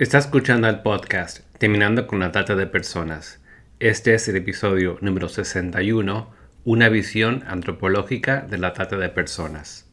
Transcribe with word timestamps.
Está 0.00 0.16
escuchando 0.16 0.66
el 0.66 0.80
podcast 0.80 1.40
Terminando 1.58 2.06
con 2.06 2.20
la 2.20 2.32
Trata 2.32 2.56
de 2.56 2.66
Personas. 2.66 3.38
Este 3.80 4.14
es 4.14 4.26
el 4.28 4.36
episodio 4.36 4.96
número 5.02 5.28
61, 5.28 6.30
una 6.64 6.88
visión 6.88 7.44
antropológica 7.46 8.40
de 8.40 8.56
la 8.56 8.72
trata 8.72 8.96
de 8.96 9.10
personas. 9.10 9.90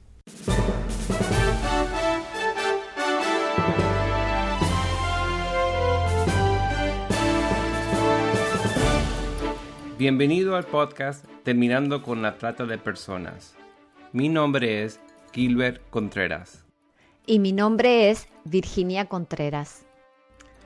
Bienvenido 10.00 10.56
al 10.56 10.64
podcast 10.64 11.26
Terminando 11.44 12.02
con 12.02 12.22
la 12.22 12.38
Trata 12.38 12.66
de 12.66 12.78
Personas. 12.78 13.58
Mi 14.14 14.30
nombre 14.30 14.86
es 14.86 15.02
Gilbert 15.34 15.82
Contreras. 15.90 16.64
Y 17.26 17.40
mi 17.40 17.52
nombre 17.52 18.10
es 18.10 18.30
Virginia 18.46 19.08
Contreras. 19.08 19.87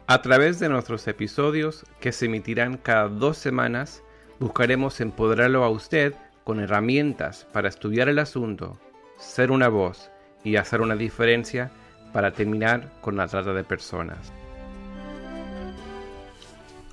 A 0.08 0.22
través 0.22 0.60
de 0.60 0.70
nuestros 0.70 1.08
episodios, 1.08 1.86
que 2.00 2.12
se 2.12 2.26
emitirán 2.26 2.78
cada 2.78 3.08
dos 3.08 3.38
semanas, 3.38 4.04
buscaremos 4.40 5.00
empoderarlo 5.00 5.64
a 5.64 5.70
usted 5.70 6.16
con 6.44 6.60
herramientas 6.60 7.48
para 7.54 7.70
estudiar 7.70 8.10
el 8.10 8.20
asunto, 8.20 8.78
ser 9.18 9.52
una 9.52 9.70
voz 9.70 10.10
y 10.44 10.56
hacer 10.56 10.82
una 10.82 10.96
diferencia 10.96 11.72
para 12.12 12.32
terminar 12.32 12.92
con 13.02 13.16
la 13.16 13.28
trata 13.28 13.54
de 13.54 13.64
personas. 13.64 14.34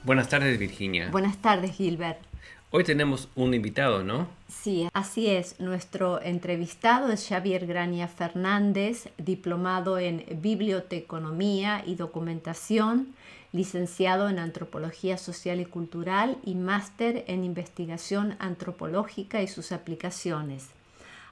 Buenas 0.05 0.29
tardes 0.29 0.59
Virginia. 0.59 1.09
Buenas 1.11 1.39
tardes 1.39 1.73
Gilbert. 1.73 2.19
Hoy 2.71 2.85
tenemos 2.85 3.29
un 3.35 3.55
invitado, 3.55 4.05
¿no? 4.05 4.29
Sí, 4.49 4.89
así 4.95 5.29
es. 5.29 5.61
Nuestro 5.61 6.23
entrevistado 6.23 7.13
es 7.13 7.29
Xavier 7.29 7.67
Grania 7.67 8.09
Fernández, 8.09 9.11
diplomado 9.19 9.99
en 9.99 10.25
Biblioteconomía 10.41 11.83
y 11.87 11.97
Documentación, 11.97 13.15
licenciado 13.53 14.29
en 14.31 14.39
Antropología 14.39 15.19
Social 15.19 15.61
y 15.61 15.67
Cultural 15.67 16.39
y 16.45 16.55
máster 16.55 17.25
en 17.29 17.45
Investigación 17.45 18.37
Antropológica 18.39 19.43
y 19.43 19.49
sus 19.49 19.71
aplicaciones. 19.71 20.69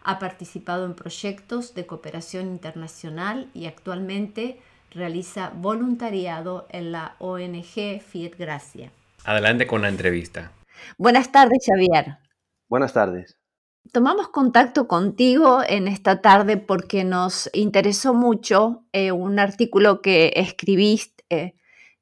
Ha 0.04 0.18
participado 0.18 0.84
en 0.84 0.94
proyectos 0.94 1.74
de 1.74 1.86
cooperación 1.86 2.46
internacional 2.48 3.48
y 3.54 3.66
actualmente 3.66 4.60
realiza 4.92 5.50
voluntariado 5.54 6.66
en 6.70 6.92
la 6.92 7.16
ONG 7.18 8.00
Fiat 8.00 8.36
Gracia. 8.38 8.92
Adelante 9.24 9.66
con 9.66 9.82
la 9.82 9.88
entrevista. 9.88 10.52
Buenas 10.98 11.32
tardes, 11.32 11.64
Xavier. 11.66 12.25
Buenas 12.68 12.92
tardes. 12.92 13.38
Tomamos 13.92 14.28
contacto 14.28 14.88
contigo 14.88 15.60
en 15.66 15.86
esta 15.86 16.20
tarde 16.20 16.56
porque 16.56 17.04
nos 17.04 17.48
interesó 17.52 18.14
mucho 18.14 18.84
eh, 18.92 19.12
un 19.12 19.38
artículo 19.38 20.02
que 20.02 20.32
escribiste 20.34 21.24
eh, 21.30 21.54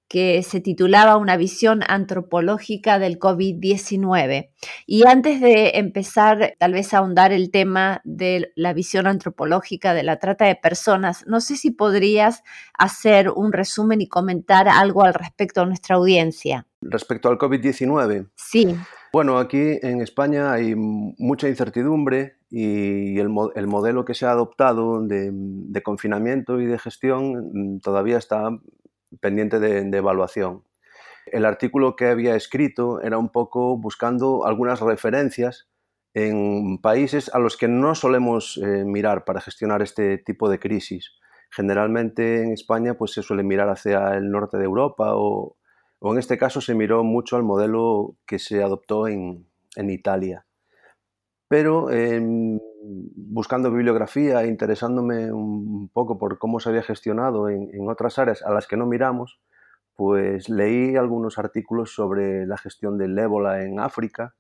que 0.09 0.43
se 0.43 0.61
titulaba 0.61 1.17
Una 1.17 1.37
visión 1.37 1.81
antropológica 1.87 2.99
del 2.99 3.19
COVID-19. 3.19 4.51
Y 4.87 5.07
antes 5.07 5.41
de 5.41 5.73
empezar 5.75 6.55
tal 6.59 6.75
vez 6.75 6.93
a 6.93 6.99
ahondar 6.99 7.33
el 7.33 7.51
tema 7.51 8.01
de 8.05 8.53
la 8.55 8.75
visión 8.75 9.07
antropológica 9.07 9.95
de 9.95 10.03
la 10.03 10.19
trata 10.19 10.45
de 10.45 10.57
personas, 10.57 11.27
no 11.27 11.41
sé 11.41 11.57
si 11.57 11.71
podrías 11.71 12.43
hacer 12.79 13.31
un 13.31 13.53
resumen 13.53 14.01
y 14.03 14.09
comentar 14.09 14.69
algo 14.69 15.05
al 15.05 15.15
respecto 15.15 15.63
a 15.63 15.67
nuestra 15.67 15.97
audiencia. 15.97 16.67
Respecto 16.81 17.29
al 17.29 17.39
COVID-19. 17.39 18.31
Sí. 18.37 18.77
Bueno, 19.15 19.39
aquí 19.39 19.79
en 19.81 20.01
España 20.01 20.53
hay 20.53 20.75
mucha 20.75 21.49
incertidumbre 21.49 22.39
y 22.51 23.17
el, 23.21 23.29
modelo 23.29 24.05
que 24.05 24.13
se 24.13 24.27
ha 24.27 24.33
adoptado 24.33 25.07
de, 25.07 25.83
confinamiento 25.85 26.61
y 26.61 26.67
de 26.67 26.81
gestión 26.81 27.51
mm, 27.53 27.79
todavía 27.79 28.19
está 28.19 28.49
pendiente 29.21 29.61
de, 29.61 29.97
evaluación. 29.97 30.65
El 31.27 31.45
artículo 31.45 31.95
que 31.95 32.09
había 32.09 32.35
escrito 32.35 33.01
era 33.03 33.17
un 33.17 33.29
poco 33.29 33.77
buscando 33.79 34.47
algunas 34.47 34.81
referencias 34.81 35.69
en 36.13 36.79
países 36.79 37.33
a 37.33 37.39
los 37.39 37.57
que 37.57 37.69
no 37.69 37.95
solemos 37.95 38.61
eh, 38.65 38.85
mirar 38.85 39.25
para 39.25 39.41
gestionar 39.41 39.81
este 39.81 40.19
tipo 40.19 40.51
de 40.51 40.59
crisis. 40.59 41.13
Generalmente 41.53 42.43
en 42.43 42.53
España 42.53 42.95
pues, 42.95 43.13
se 43.13 43.23
suele 43.23 43.45
mirar 43.45 43.69
hacia 43.69 44.17
el 44.17 44.29
norte 44.33 44.59
de 44.59 44.65
Europa 44.65 45.13
o, 45.15 45.57
en 46.01 46.19
este 46.19 46.37
caso 46.39 46.61
se 46.61 46.75
miró 46.75 47.03
mucho 47.03 47.37
al 47.37 47.43
modelo 47.43 48.17
que 48.27 48.39
se 48.39 48.63
adoptó 48.63 49.09
en, 49.09 49.47
Italia. 49.77 50.47
Pero 51.49 51.91
em, 51.91 52.61
buscando 53.17 53.71
bibliografía 53.71 54.47
interesándome 54.47 55.33
un 55.33 55.89
poco 55.89 56.19
por 56.19 56.39
cómo 56.39 56.61
se 56.61 56.69
había 56.69 56.83
gestionado 56.83 57.49
en, 57.49 57.89
otras 57.89 58.19
áreas 58.19 58.43
a 58.43 58.53
las 58.53 58.67
que 58.67 58.77
no 58.77 58.87
miramos, 58.87 59.41
pues 59.97 60.49
leí 60.49 60.97
algunos 60.97 61.39
artículos 61.39 61.95
sobre 61.95 62.47
la 62.47 62.59
gestión 62.59 62.99
del 62.99 63.19
ébola 63.19 63.63
en 63.63 63.81
África 63.81 64.35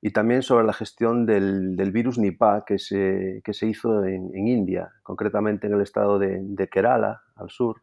y 0.00 0.10
también 0.10 0.42
sobre 0.42 0.66
la 0.66 0.74
gestión 0.74 1.24
del, 1.24 1.90
virus 1.90 2.18
Nipah 2.18 2.64
que 2.66 2.78
se, 2.78 3.40
que 3.42 3.54
se 3.54 3.66
hizo 3.66 4.04
en, 4.04 4.46
India, 4.46 4.92
concretamente 5.02 5.66
en 5.66 5.72
el 5.72 5.80
estado 5.80 6.18
de, 6.18 6.68
Kerala, 6.70 7.22
al 7.36 7.48
sur, 7.48 7.80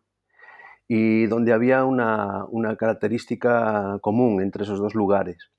y 0.94 1.26
donde 1.28 1.54
había 1.54 1.86
una, 1.86 2.44
una, 2.50 2.76
característica 2.76 3.98
común 4.02 4.42
entre 4.42 4.64
esos 4.66 4.78
dos 4.78 4.94
lugares. 4.94 5.50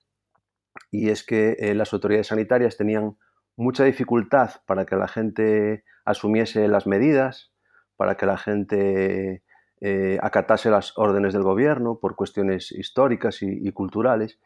Y 0.90 1.08
es 1.08 1.24
que 1.24 1.56
eh, 1.58 1.74
las 1.74 1.94
autoridades 1.94 2.26
sanitarias 2.26 2.76
tenían 2.76 3.16
mucha 3.56 3.84
dificultad 3.84 4.50
para 4.66 4.84
que 4.84 4.94
la 4.94 5.08
gente 5.08 5.84
asumiese 6.04 6.68
las 6.68 6.86
medidas, 6.86 7.50
para 7.96 8.18
que 8.18 8.26
la 8.26 8.36
gente 8.36 9.42
eh, 9.80 10.18
acatase 10.20 10.68
las 10.68 10.92
órdenes 10.98 11.32
del 11.32 11.44
gobierno 11.44 11.98
por 11.98 12.14
cuestiones 12.14 12.70
históricas 12.70 13.38
y, 13.40 13.72
culturales 13.72 14.38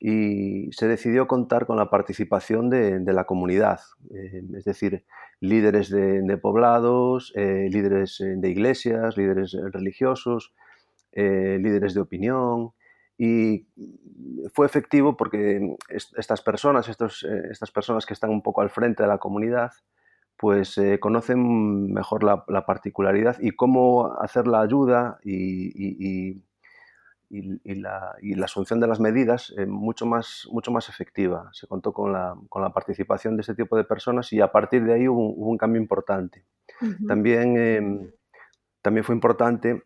y 0.00 0.70
se 0.72 0.88
decidió 0.88 1.26
contar 1.26 1.66
con 1.66 1.76
la 1.76 1.90
participación 1.90 2.68
de, 2.70 3.00
la 3.12 3.24
comunidad, 3.24 3.80
eh, 4.14 4.42
es 4.56 4.64
decir, 4.64 5.04
líderes 5.40 5.90
de, 5.90 6.36
poblados, 6.36 7.32
eh, 7.36 7.68
líderes 7.70 8.18
de 8.20 8.50
iglesias, 8.50 9.16
líderes 9.16 9.56
religiosos, 9.72 10.54
líderes 11.12 11.94
de 11.94 12.00
opinión, 12.00 12.72
y 13.16 13.66
fue 14.52 14.66
efectivo 14.66 15.16
porque 15.16 15.76
estas 15.88 16.42
personas, 16.42 16.88
estos, 16.88 17.22
eh, 17.22 17.42
estas 17.50 17.70
personas 17.70 18.06
que 18.06 18.14
están 18.14 18.30
un 18.30 18.42
poco 18.42 18.60
al 18.60 18.70
frente 18.70 19.02
de 19.04 19.08
la 19.08 19.18
comunidad, 19.18 19.72
pues 20.36 20.76
eh, 20.78 20.98
conocen 20.98 21.92
mejor 21.92 22.24
la, 22.24 22.44
particularidad 22.66 23.36
y 23.40 23.52
cómo 23.52 24.12
hacer 24.20 24.48
la 24.48 24.60
ayuda 24.60 25.18
y, 25.22 26.42
la, 27.30 28.16
asunción 28.44 28.80
de 28.80 28.86
las 28.86 29.00
medidas 29.00 29.52
eh, 29.56 29.66
mucho, 29.66 30.06
más, 30.06 30.46
mucho 30.50 30.70
más 30.70 30.88
efectiva. 30.88 31.50
Se 31.52 31.66
contó 31.66 31.92
con 31.92 32.12
la, 32.12 32.36
participación 32.72 33.36
de 33.36 33.42
este 33.42 33.54
tipo 33.54 33.76
de 33.76 33.84
personas 33.84 34.32
y 34.32 34.40
a 34.40 34.52
partir 34.52 34.84
de 34.84 34.94
ahí 34.94 35.08
hubo, 35.08 35.30
un 35.30 35.58
cambio 35.58 35.80
importante. 35.80 36.44
también, 37.06 37.56
em, 37.56 38.10
también 38.82 39.04
fue 39.04 39.14
importante 39.14 39.82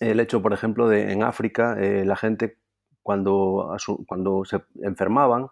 el 0.00 0.20
hecho, 0.20 0.42
por 0.42 0.52
ejemplo, 0.52 0.88
de 0.88 1.12
en 1.12 1.22
África 1.22 1.76
eh, 1.78 2.04
la 2.04 2.16
gente 2.16 2.58
cuando, 3.02 3.76
cuando 4.06 4.44
se 4.44 4.62
enfermaban 4.82 5.48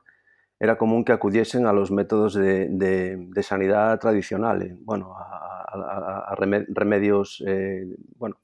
era 0.59 0.77
común 0.77 1.05
que 1.05 1.13
acudiesen 1.13 1.67
a 1.67 1.73
los 1.73 1.91
métodos 1.91 2.35
de, 2.35 3.31
sanidad 3.43 3.99
tradicionales, 3.99 4.77
bueno, 4.85 5.15
a, 5.17 6.35
remedios 6.37 7.43
eh, 7.47 7.87
bueno, 8.19 8.37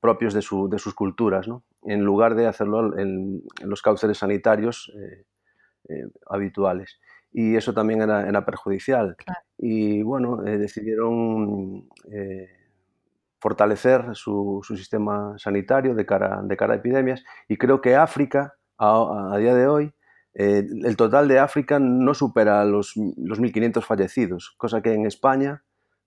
propios 0.00 0.34
de, 0.34 0.42
sus 0.42 0.94
culturas, 0.94 1.46
¿no? 1.46 1.64
en 1.82 2.00
lugar 2.00 2.34
de 2.34 2.46
hacerlo 2.46 2.98
en, 2.98 3.42
los 3.62 3.82
cauces 3.82 4.16
sanitarios 4.18 4.92
eh, 5.88 6.08
habituales. 6.28 7.00
Y 7.32 7.56
eso 7.56 7.74
también 7.74 8.00
era, 8.00 8.44
perjudicial. 8.44 9.16
Y 9.58 10.02
bueno, 10.02 10.36
decidieron 10.36 11.88
fortalecer 13.44 14.06
su, 14.14 14.62
sistema 14.74 15.34
sanitario 15.36 15.94
de 15.94 16.06
cara, 16.06 16.40
de 16.42 16.56
cara 16.56 16.72
a 16.72 16.76
epidemias 16.76 17.22
y 17.46 17.58
creo 17.58 17.82
que 17.82 17.94
África, 17.94 18.54
a, 18.78 19.36
día 19.38 19.54
de 19.54 19.66
hoy, 19.66 19.92
eh, 20.32 20.66
el 20.82 20.96
total 20.96 21.28
de 21.28 21.38
África 21.38 21.78
no 21.78 22.14
supera 22.14 22.64
los, 22.64 22.94
los 22.96 23.38
1.500 23.38 23.82
fallecidos, 23.82 24.54
cosa 24.56 24.80
que 24.80 24.94
en 24.94 25.04
España, 25.04 25.62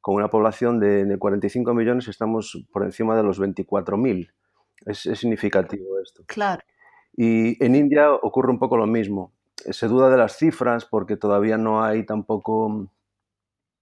con 0.07 0.15
una 0.15 0.30
población 0.30 0.80
de, 0.80 1.18
45 1.19 1.74
millones, 1.74 2.07
estamos 2.07 2.65
por 2.71 2.86
encima 2.86 3.18
de 3.18 3.24
los 3.24 3.42
24.000. 3.42 4.31
Es, 4.86 5.06
es 5.06 5.19
significativo 5.19 6.00
esto. 6.01 6.24
Claro. 6.27 6.63
Y 7.12 7.62
en 7.62 7.75
India 7.75 8.13
ocurre 8.13 8.50
un 8.50 8.57
poco 8.57 8.77
lo 8.77 8.88
mismo. 8.88 9.33
Se 9.57 9.89
duda 9.89 10.09
de 10.09 10.15
las 10.15 10.38
cifras 10.38 10.86
porque 10.86 11.18
todavía 11.18 11.57
no 11.57 11.83
hay 11.83 12.06
tampoco 12.06 12.89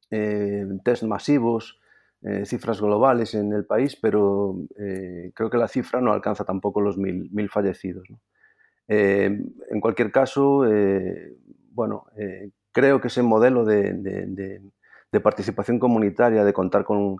eh, 0.09 0.65
test 0.83 1.03
masivos 1.03 1.79
eh, 2.23 2.43
cifras 2.43 2.81
globales 2.81 3.35
en 3.35 3.53
el 3.53 3.65
país, 3.65 3.95
pero 3.95 4.55
eh, 4.79 5.31
creo 5.35 5.51
que 5.51 5.59
la 5.59 5.67
cifra 5.67 6.01
no 6.01 6.11
alcanza 6.11 6.43
tampoco 6.43 6.81
los 6.81 6.97
mil, 6.97 7.29
mil 7.31 7.51
fallecidos. 7.51 8.07
Eh, 8.87 9.25
en 9.69 9.79
cualquier 9.79 10.11
caso, 10.11 10.63
bueno, 11.69 12.07
creo 12.71 12.99
que 12.99 13.09
ese 13.09 13.21
modelo 13.21 13.63
de, 13.63 14.59
participación 15.19 15.79
comunitaria, 15.79 16.43
de 16.43 16.53
contar 16.53 16.83
con, 16.83 17.17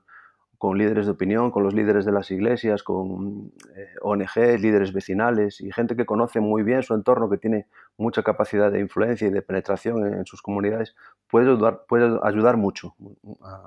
con 0.57 0.77
líderes 0.77 1.05
de 1.05 1.11
opinión, 1.11 1.51
con 1.51 1.63
los 1.63 1.73
líderes 1.73 2.05
de 2.05 2.11
las 2.11 2.31
iglesias, 2.31 2.83
con 2.83 3.51
eh, 3.75 3.93
ONG, 4.01 4.59
líderes 4.59 4.93
vecinales 4.93 5.61
y 5.61 5.71
gente 5.71 5.95
que 5.95 6.05
conoce 6.05 6.39
muy 6.39 6.63
bien 6.63 6.83
su 6.83 6.93
entorno, 6.93 7.29
que 7.29 7.37
tiene 7.37 7.67
mucha 7.97 8.23
capacidad 8.23 8.71
de 8.71 8.79
influencia 8.79 9.27
y 9.27 9.31
de 9.31 9.41
penetración 9.41 10.13
en, 10.13 10.25
sus 10.25 10.41
comunidades, 10.41 10.95
puede 11.27 11.47
ayudar, 11.51 11.83
puede 11.87 12.19
ayudar 12.23 12.57
mucho 12.57 12.95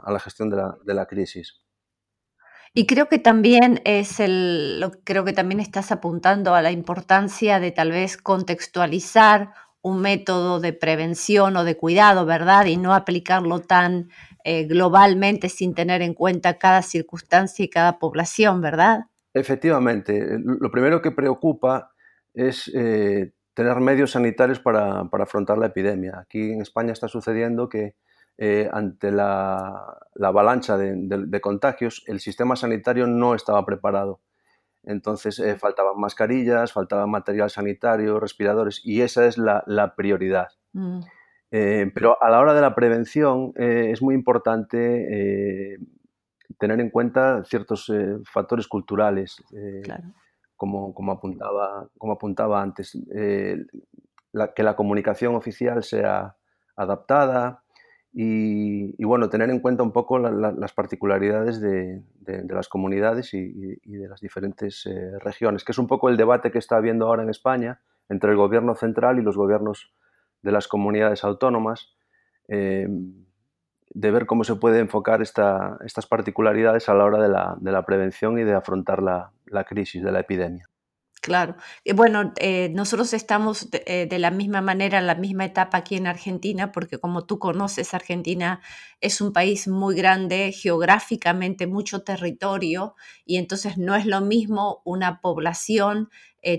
a, 0.04 0.10
la 0.10 0.20
gestión 0.20 0.50
de 0.50 0.56
la, 0.56 0.76
de 0.84 0.94
la, 0.94 1.06
crisis. 1.06 1.60
Y 2.74 2.86
creo 2.86 3.08
que 3.08 3.18
también 3.18 3.80
es 3.84 4.20
el, 4.20 4.84
creo 5.04 5.24
que 5.24 5.32
también 5.32 5.60
estás 5.60 5.90
apuntando 5.90 6.54
a 6.54 6.62
la 6.62 6.70
importancia 6.70 7.60
de 7.60 7.70
tal 7.70 7.90
vez 7.90 8.16
contextualizar 8.16 9.52
un 9.82 10.00
método 10.00 10.60
de 10.60 10.72
prevención 10.72 11.56
o 11.56 11.64
de 11.64 11.76
cuidado, 11.76 12.26
¿verdad? 12.26 12.66
Y 12.66 12.76
no 12.76 12.94
aplicarlo 12.94 13.60
tan 13.60 14.10
eh, 14.44 14.64
globalmente 14.64 15.48
sin 15.48 15.74
tener 15.74 16.02
en 16.02 16.14
cuenta 16.14 16.58
cada 16.58 16.82
circunstancia 16.82 17.64
y 17.64 17.70
cada 17.70 17.98
población, 17.98 18.60
¿verdad? 18.60 19.06
Efectivamente. 19.34 20.38
Lo 20.38 20.70
primero 20.70 21.00
que 21.02 21.10
preocupa 21.10 21.92
es 22.34 22.70
eh, 22.74 23.32
tener 23.54 23.76
medios 23.80 24.12
sanitarios 24.12 24.60
para, 24.60 25.00
afrontar 25.00 25.58
la 25.58 25.66
epidemia. 25.66 26.18
Aquí 26.20 26.52
en 26.52 26.60
España 26.60 26.92
está 26.92 27.08
sucediendo 27.08 27.68
que 27.68 27.94
eh, 28.38 28.68
ante 28.72 29.10
la, 29.10 29.98
avalancha 30.22 30.76
de, 30.76 31.40
contagios, 31.40 32.04
el 32.06 32.20
sistema 32.20 32.54
sanitario 32.56 33.06
no 33.06 33.34
estaba 33.34 33.66
preparado. 33.66 34.20
Entonces 34.88 35.42
faltaban 35.60 36.00
mascarillas, 36.00 36.72
faltaba 36.72 37.06
material 37.06 37.50
sanitario, 37.50 38.18
respiradores, 38.18 38.80
y 38.82 39.02
esa 39.02 39.26
es 39.26 39.36
la, 39.36 39.94
prioridad. 39.96 40.48
Mm. 40.72 41.00
Eh, 41.50 41.90
pero 41.94 42.22
a 42.22 42.30
la 42.30 42.40
hora 42.40 42.54
de 42.54 42.62
la 42.62 42.74
prevención 42.74 43.52
eh, 43.56 43.90
es 43.92 44.00
muy 44.00 44.14
importante 44.14 45.74
eh, 45.74 45.78
tener 46.58 46.80
en 46.80 46.88
cuenta 46.88 47.44
ciertos 47.44 47.92
factores 48.24 48.66
culturales, 48.66 49.36
como, 50.56 50.94
como, 50.94 51.12
apuntaba, 51.12 51.86
como 51.98 52.14
apuntaba 52.14 52.62
antes, 52.62 52.98
que 53.12 54.62
la 54.62 54.74
comunicación 54.74 55.34
oficial 55.34 55.82
sea 55.84 56.34
adaptada 56.76 57.62
y, 58.12 59.04
bueno, 59.04 59.28
tener 59.28 59.50
en 59.50 59.60
cuenta 59.60 59.82
un 59.82 59.92
poco 59.92 60.18
las 60.18 60.72
particularidades 60.72 61.60
de, 61.60 62.02
las 62.48 62.68
comunidades 62.68 63.34
y, 63.34 63.78
y, 63.82 63.96
de 63.96 64.08
las 64.08 64.20
diferentes 64.20 64.88
regiones, 65.20 65.64
que 65.64 65.72
es 65.72 65.78
un 65.78 65.86
poco 65.86 66.08
el 66.08 66.16
debate 66.16 66.50
que 66.50 66.58
está 66.58 66.76
habiendo 66.76 67.06
ahora 67.06 67.22
en 67.22 67.30
España 67.30 67.80
entre 68.08 68.30
el 68.30 68.36
gobierno 68.36 68.74
central 68.74 69.18
y 69.18 69.22
los 69.22 69.36
gobiernos 69.36 69.92
de 70.42 70.52
las 70.52 70.68
comunidades 70.68 71.24
autónomas, 71.24 71.94
eh, 72.48 72.88
de 73.90 74.10
ver 74.10 74.26
cómo 74.26 74.44
se 74.44 74.56
puede 74.56 74.80
enfocar 74.80 75.22
estas 75.22 76.06
particularidades 76.08 76.88
a 76.88 76.94
la 76.94 77.04
hora 77.04 77.20
de 77.58 77.70
la, 77.72 77.82
prevención 77.86 78.38
y 78.38 78.44
de 78.44 78.54
afrontar 78.54 79.02
la, 79.02 79.32
crisis 79.64 80.02
de 80.02 80.12
la 80.12 80.20
epidemia. 80.20 80.68
Claro. 81.28 81.56
Y 81.84 81.92
bueno, 81.92 82.32
eh, 82.38 82.70
nosotros 82.72 83.12
estamos 83.12 83.68
eh, 83.84 84.06
de, 84.08 84.18
la 84.18 84.30
misma 84.30 84.62
manera, 84.62 84.98
en 84.98 85.06
la 85.06 85.14
misma 85.14 85.44
etapa 85.44 85.76
aquí 85.76 85.96
en 85.96 86.06
Argentina, 86.06 86.72
porque 86.72 86.96
como 86.98 87.26
tú 87.26 87.38
conoces, 87.38 87.92
Argentina 87.92 88.62
es 89.02 89.20
un 89.20 89.34
país 89.34 89.68
muy 89.68 89.94
grande, 89.94 90.52
geográficamente 90.52 91.66
mucho 91.66 92.02
territorio, 92.02 92.94
y 93.26 93.36
entonces 93.36 93.76
no 93.76 93.94
es 93.94 94.06
lo 94.06 94.22
mismo 94.22 94.80
una 94.86 95.20
población, 95.20 96.08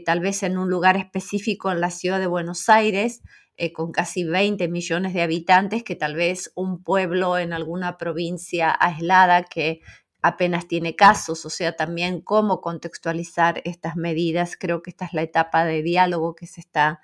tal 0.05 0.19
vez 0.19 0.43
en 0.43 0.59
un 0.59 0.69
lugar 0.69 0.97
específico 0.97 1.71
en 1.71 1.81
la 1.81 1.89
ciudad 1.89 2.19
de 2.19 2.27
Buenos 2.27 2.69
Aires, 2.69 3.23
eh, 3.57 3.73
con 3.73 3.91
casi 3.91 4.23
20 4.23 4.67
millones 4.67 5.13
de 5.13 5.21
habitantes 5.21 5.83
que 5.83 5.95
tal 5.95 6.15
vez 6.15 6.51
un 6.55 6.83
pueblo 6.83 7.37
en 7.37 7.53
alguna 7.53 7.97
provincia 7.97 8.73
aislada 8.79 9.43
que 9.43 9.81
apenas 10.21 10.67
tiene 10.67 10.95
casos, 10.95 11.45
o 11.45 11.49
sea, 11.49 11.75
también 11.75 12.21
cómo 12.21 12.61
contextualizar 12.61 13.61
estas 13.65 13.95
medidas. 13.95 14.57
Creo 14.57 14.81
que 14.81 14.89
esta 14.89 15.05
es 15.05 15.13
la 15.13 15.21
etapa 15.21 15.65
de 15.65 15.81
diálogo 15.81 16.35
que 16.35 16.47
se 16.47 16.61
está 16.61 17.01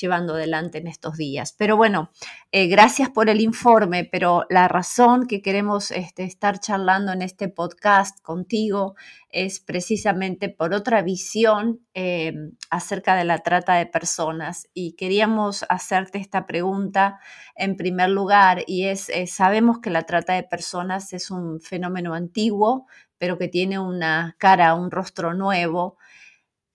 llevando 0.00 0.34
adelante 0.34 0.78
en 0.78 0.86
estos 0.86 1.16
días. 1.16 1.54
Pero 1.56 1.76
bueno, 1.76 2.10
eh, 2.52 2.68
gracias 2.68 3.10
por 3.10 3.28
el 3.28 3.40
informe, 3.40 4.08
pero 4.10 4.44
la 4.50 4.68
razón 4.68 5.26
que 5.26 5.42
queremos 5.42 5.90
este, 5.90 6.24
estar 6.24 6.60
charlando 6.60 7.12
en 7.12 7.22
este 7.22 7.48
podcast 7.48 8.20
contigo 8.22 8.94
es 9.30 9.60
precisamente 9.60 10.48
por 10.48 10.72
otra 10.72 11.02
visión 11.02 11.80
eh, 11.94 12.32
acerca 12.70 13.16
de 13.16 13.24
la 13.24 13.38
trata 13.38 13.74
de 13.74 13.86
personas. 13.86 14.68
Y 14.72 14.92
queríamos 14.92 15.64
hacerte 15.68 16.18
esta 16.18 16.46
pregunta 16.46 17.18
en 17.54 17.76
primer 17.76 18.10
lugar, 18.10 18.64
y 18.66 18.84
es, 18.84 19.08
eh, 19.08 19.26
sabemos 19.26 19.80
que 19.80 19.90
la 19.90 20.02
trata 20.04 20.34
de 20.34 20.42
personas 20.42 21.12
es 21.12 21.30
un 21.30 21.60
fenómeno 21.60 22.14
antiguo, 22.14 22.86
pero 23.18 23.38
que 23.38 23.48
tiene 23.48 23.78
una 23.78 24.36
cara, 24.38 24.74
un 24.74 24.90
rostro 24.90 25.34
nuevo. 25.34 25.96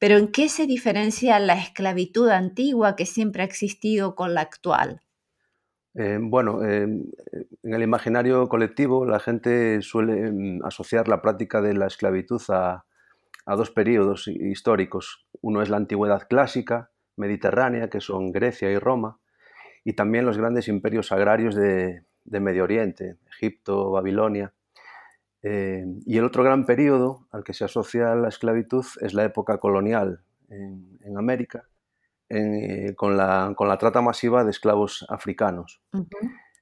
Pero 0.01 0.17
¿en 0.17 0.31
qué 0.31 0.49
se 0.49 0.65
diferencia 0.65 1.37
la 1.37 1.53
esclavitud 1.53 2.27
antigua 2.29 2.95
que 2.95 3.05
siempre 3.05 3.43
ha 3.43 3.45
existido 3.45 4.15
con 4.15 4.33
la 4.33 4.41
actual? 4.41 4.99
Eh, 5.93 6.17
bueno, 6.19 6.65
eh, 6.65 6.81
en 6.81 7.73
el 7.73 7.83
imaginario 7.83 8.49
colectivo 8.49 9.05
la 9.05 9.19
gente 9.19 9.83
suele 9.83 10.31
mm, 10.31 10.65
asociar 10.65 11.07
la 11.07 11.21
práctica 11.21 11.61
de 11.61 11.75
la 11.75 11.85
esclavitud 11.85 12.41
a, 12.49 12.83
dos 13.45 13.69
periodos 13.69 14.27
históricos. 14.27 15.27
Uno 15.39 15.61
es 15.61 15.69
la 15.69 15.77
antigüedad 15.77 16.27
clásica, 16.27 16.89
mediterránea, 17.15 17.91
que 17.91 18.01
son 18.01 18.31
Grecia 18.31 18.71
y 18.71 18.79
Roma, 18.79 19.19
y 19.83 19.93
también 19.93 20.25
los 20.25 20.39
grandes 20.39 20.67
imperios 20.67 21.11
agrarios 21.11 21.53
de 21.53 22.03
Medio 22.25 22.63
Oriente, 22.63 23.17
Egipto, 23.29 23.91
Babilonia. 23.91 24.51
Eh, 25.43 25.85
y 26.05 26.17
el 26.17 26.23
otro 26.23 26.43
gran 26.43 26.65
periodo 26.65 27.27
al 27.31 27.43
que 27.43 27.53
se 27.53 27.65
asocia 27.65 28.15
la 28.15 28.29
esclavitud 28.29 28.85
es 29.01 29.13
la 29.13 29.23
época 29.23 29.57
colonial 29.57 30.23
en, 30.49 31.17
América, 31.17 31.67
eh, 32.29 32.93
con, 32.95 33.17
la, 33.17 33.55
trata 33.79 34.01
masiva 34.01 34.43
de 34.43 34.51
esclavos 34.51 35.05
africanos. 35.09 35.81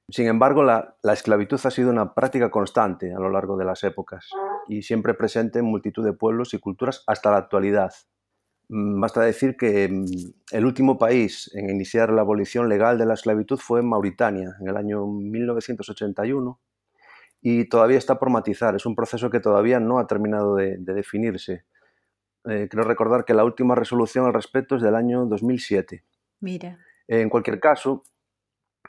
Sin 0.08 0.26
embargo, 0.26 0.62
la, 0.62 0.96
esclavitud 1.04 1.60
ha 1.62 1.70
sido 1.70 1.90
una 1.90 2.14
práctica 2.14 2.50
constante 2.50 3.14
a 3.14 3.18
lo 3.18 3.30
largo 3.30 3.56
de 3.56 3.64
las 3.64 3.84
épocas 3.84 4.28
y 4.68 4.82
siempre 4.82 5.14
presente 5.14 5.58
en 5.58 5.66
multitud 5.66 6.04
de 6.04 6.12
pueblos 6.12 6.54
y 6.54 6.58
culturas 6.58 7.04
hasta 7.06 7.30
la 7.30 7.38
actualidad. 7.38 7.92
Mm, 8.68 9.00
basta 9.00 9.20
decir 9.20 9.56
que 9.56 9.88
mm, 9.88 10.04
el 10.52 10.64
último 10.64 10.96
país 10.98 11.50
en 11.54 11.70
iniciar 11.70 12.10
la 12.10 12.22
abolición 12.22 12.68
legal 12.68 12.98
de 12.98 13.06
la 13.06 13.14
esclavitud 13.14 13.58
fue 13.58 13.82
Mauritania, 13.82 14.56
en 14.60 14.68
el 14.68 14.76
año 14.76 15.06
1981, 15.06 16.60
y 17.40 17.68
todavía 17.68 17.98
está 17.98 18.18
por 18.18 18.30
matizar. 18.30 18.74
Es 18.74 18.86
un 18.86 18.94
proceso 18.94 19.30
que 19.30 19.40
todavía 19.40 19.80
no 19.80 19.98
ha 19.98 20.06
terminado 20.06 20.56
de, 20.56 20.76
definirse. 20.78 21.64
Eh, 22.44 22.68
creo 22.70 22.84
recordar 22.84 23.24
que 23.24 23.34
la 23.34 23.44
última 23.44 23.74
resolución 23.74 24.26
al 24.26 24.34
respecto 24.34 24.76
es 24.76 24.82
del 24.82 24.94
año 24.94 25.26
2007. 25.26 26.04
Mira. 26.40 26.78
en 27.06 27.28
cualquier 27.28 27.60
caso, 27.60 28.04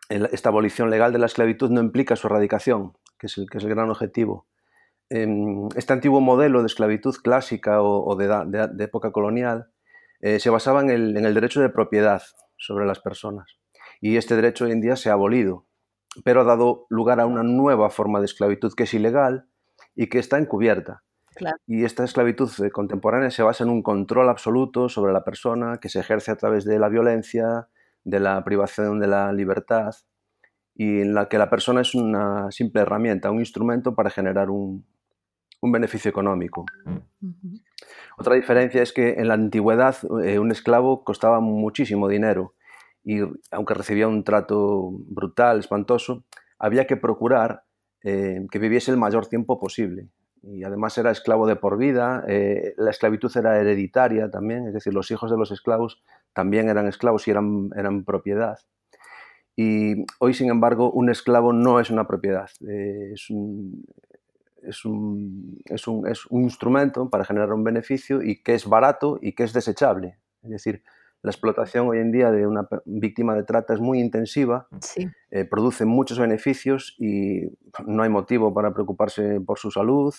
esta 0.10 0.50
abolición 0.50 0.90
legal 0.90 1.12
de 1.12 1.20
la 1.20 1.26
esclavitud 1.26 1.70
no 1.70 1.82
implica 1.82 2.16
su 2.16 2.28
erradicación, 2.28 2.94
que 3.18 3.28
es 3.28 3.38
el, 3.38 3.50
que 3.50 3.58
es 3.58 3.64
el 3.64 3.70
gran 3.70 3.90
objetivo. 3.90 4.48
Em, 5.10 5.68
este 5.76 5.94
antiguo 5.94 6.22
modelo 6.22 6.62
de 6.62 6.68
esclavitud 6.68 7.16
clásica 7.22 7.82
o, 7.82 8.16
de, 8.16 8.84
época 8.84 9.12
colonial 9.12 9.72
eh, 10.22 10.40
se 10.40 10.50
basaba 10.50 10.82
en 10.82 10.90
el, 10.90 11.18
en 11.18 11.26
el 11.26 11.34
derecho 11.34 11.62
de 11.62 11.70
propiedad 11.70 12.22
sobre 12.58 12.86
las 12.86 13.00
personas. 13.00 13.58
Y 14.00 14.18
este 14.18 14.36
derecho 14.36 14.66
hoy 14.66 14.72
en 14.72 14.82
día 14.82 14.96
se 14.96 15.10
ha 15.10 15.14
abolido 15.14 15.66
pero 16.24 16.42
ha 16.42 16.44
dado 16.44 16.86
lugar 16.90 17.20
a 17.20 17.26
una 17.26 17.44
nueva 17.44 17.90
forma 17.90 18.20
de 18.20 18.26
esclavitud 18.26 18.74
que 18.74 18.84
es 18.84 18.94
ilegal 18.94 19.48
y 19.96 20.08
que 20.08 20.20
está 20.20 20.38
encubierta. 20.38 21.04
Y 21.66 21.86
esta 21.86 22.04
esclavitud 22.04 22.52
eh, 22.64 22.72
contemporánea 22.72 23.32
se 23.32 23.44
basa 23.44 23.64
en 23.64 23.70
un 23.70 23.82
control 23.82 24.30
absoluto 24.30 24.90
sobre 24.90 25.14
la 25.14 25.24
persona 25.24 25.80
que 25.82 25.90
se 25.90 26.00
ejerce 26.00 26.32
a 26.32 26.36
través 26.36 26.66
de 26.66 26.78
la 26.78 26.90
violencia, 26.90 27.68
de 28.04 28.20
la 28.20 28.44
privación 28.44 29.00
de 29.00 29.08
la 29.08 29.32
libertad 29.32 29.92
y 30.76 31.02
en 31.02 31.14
la 31.14 31.30
que 31.30 31.38
la 31.38 31.50
persona 31.50 31.82
es 31.82 31.96
una 31.96 32.52
simple 32.52 32.82
herramienta, 32.82 33.32
un 33.32 33.40
instrumento 33.40 33.96
para 33.96 34.10
generar 34.10 34.50
un, 34.50 34.86
beneficio 35.64 36.10
económico. 36.10 36.66
Otra 38.18 38.36
diferencia 38.36 38.82
es 38.82 38.92
que 38.92 39.14
en 39.14 39.28
la 39.28 39.36
antigüedad 39.36 39.96
eh, 40.24 40.40
un 40.40 40.52
esclavo 40.52 41.04
costaba 41.04 41.40
muchísimo 41.40 42.08
dinero 42.08 42.56
y 43.04 43.20
aunque 43.52 43.74
recibía 43.74 44.08
un 44.08 44.24
trato 44.24 44.90
brutal, 44.92 45.60
espantoso, 45.60 46.24
había 46.60 46.86
que 46.86 46.98
procurar 46.98 47.64
eh, 48.04 48.46
que 48.52 48.60
viviese 48.60 48.92
el 48.92 48.98
mayor 48.98 49.28
tiempo 49.28 49.60
posible. 49.60 50.10
Y 50.44 50.64
además 50.64 50.98
era 50.98 51.12
esclavo 51.12 51.46
de 51.46 51.56
por 51.56 51.78
vida, 51.78 52.24
eh, 52.28 52.74
la 52.78 52.90
esclavitud 52.90 53.32
era 53.36 53.60
hereditaria 53.60 54.32
también, 54.32 54.68
es 54.68 54.74
decir, 54.74 54.94
los 54.94 55.12
hijos 55.12 55.30
de 55.30 55.38
los 55.38 55.52
esclavos 55.52 56.02
también 56.34 56.68
eran 56.68 56.88
esclavos 56.88 57.28
y 57.28 57.32
eran, 57.32 57.70
eran 57.76 58.04
propiedad. 58.04 58.58
Y 59.56 60.06
hoy, 60.20 60.34
sin 60.34 60.50
embargo, 60.50 60.92
un 60.92 61.10
esclavo 61.10 61.54
no 61.54 61.80
es 61.80 61.92
una 61.92 62.08
propiedad, 62.08 62.50
eh, 62.68 63.12
es, 63.14 63.30
un, 63.30 63.86
es, 64.64 64.84
un, 64.86 65.62
es, 65.66 65.88
un, 65.88 66.08
es 66.08 66.26
un 66.28 66.44
instrumento 66.44 67.10
para 67.10 67.26
generar 67.26 67.54
un 67.54 67.64
beneficio 67.64 68.24
y 68.24 68.42
que 68.42 68.56
es 68.56 68.66
barato 68.66 69.20
y 69.22 69.34
que 69.34 69.44
es 69.44 69.54
desechable. 69.54 70.18
Es 70.42 70.50
decir, 70.50 70.84
la 71.24 71.32
explotación 71.32 71.88
hoy 71.88 72.00
en 72.00 72.12
día 72.12 72.32
de 72.32 72.48
una 72.48 72.68
víctima 72.86 73.36
de 73.36 73.44
trata 73.44 73.74
es 73.74 73.80
muy 73.80 74.00
intensiva, 74.00 74.68
eh, 75.30 75.46
produce 75.46 75.86
muchos 75.86 76.18
beneficios 76.18 76.96
y 76.98 77.44
no 77.86 78.04
hay 78.04 78.10
motivo 78.10 78.54
para 78.54 78.74
preocuparse 78.74 79.40
por 79.42 79.60
su 79.60 79.70
salud, 79.70 80.14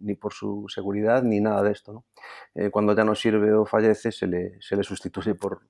ni 0.00 0.14
por 0.14 0.32
su 0.32 0.66
seguridad, 0.68 1.22
ni 1.22 1.40
nada 1.40 1.62
de 1.62 1.72
esto. 1.72 2.04
Eh, 2.54 2.70
cuando 2.70 2.94
ya 2.94 3.04
no 3.04 3.14
sirve 3.14 3.52
o 3.52 3.64
fallece, 3.66 4.12
se 4.12 4.26
le, 4.26 4.60
se 4.60 4.76
le 4.76 4.84
sustituye 4.84 5.34
por, 5.34 5.62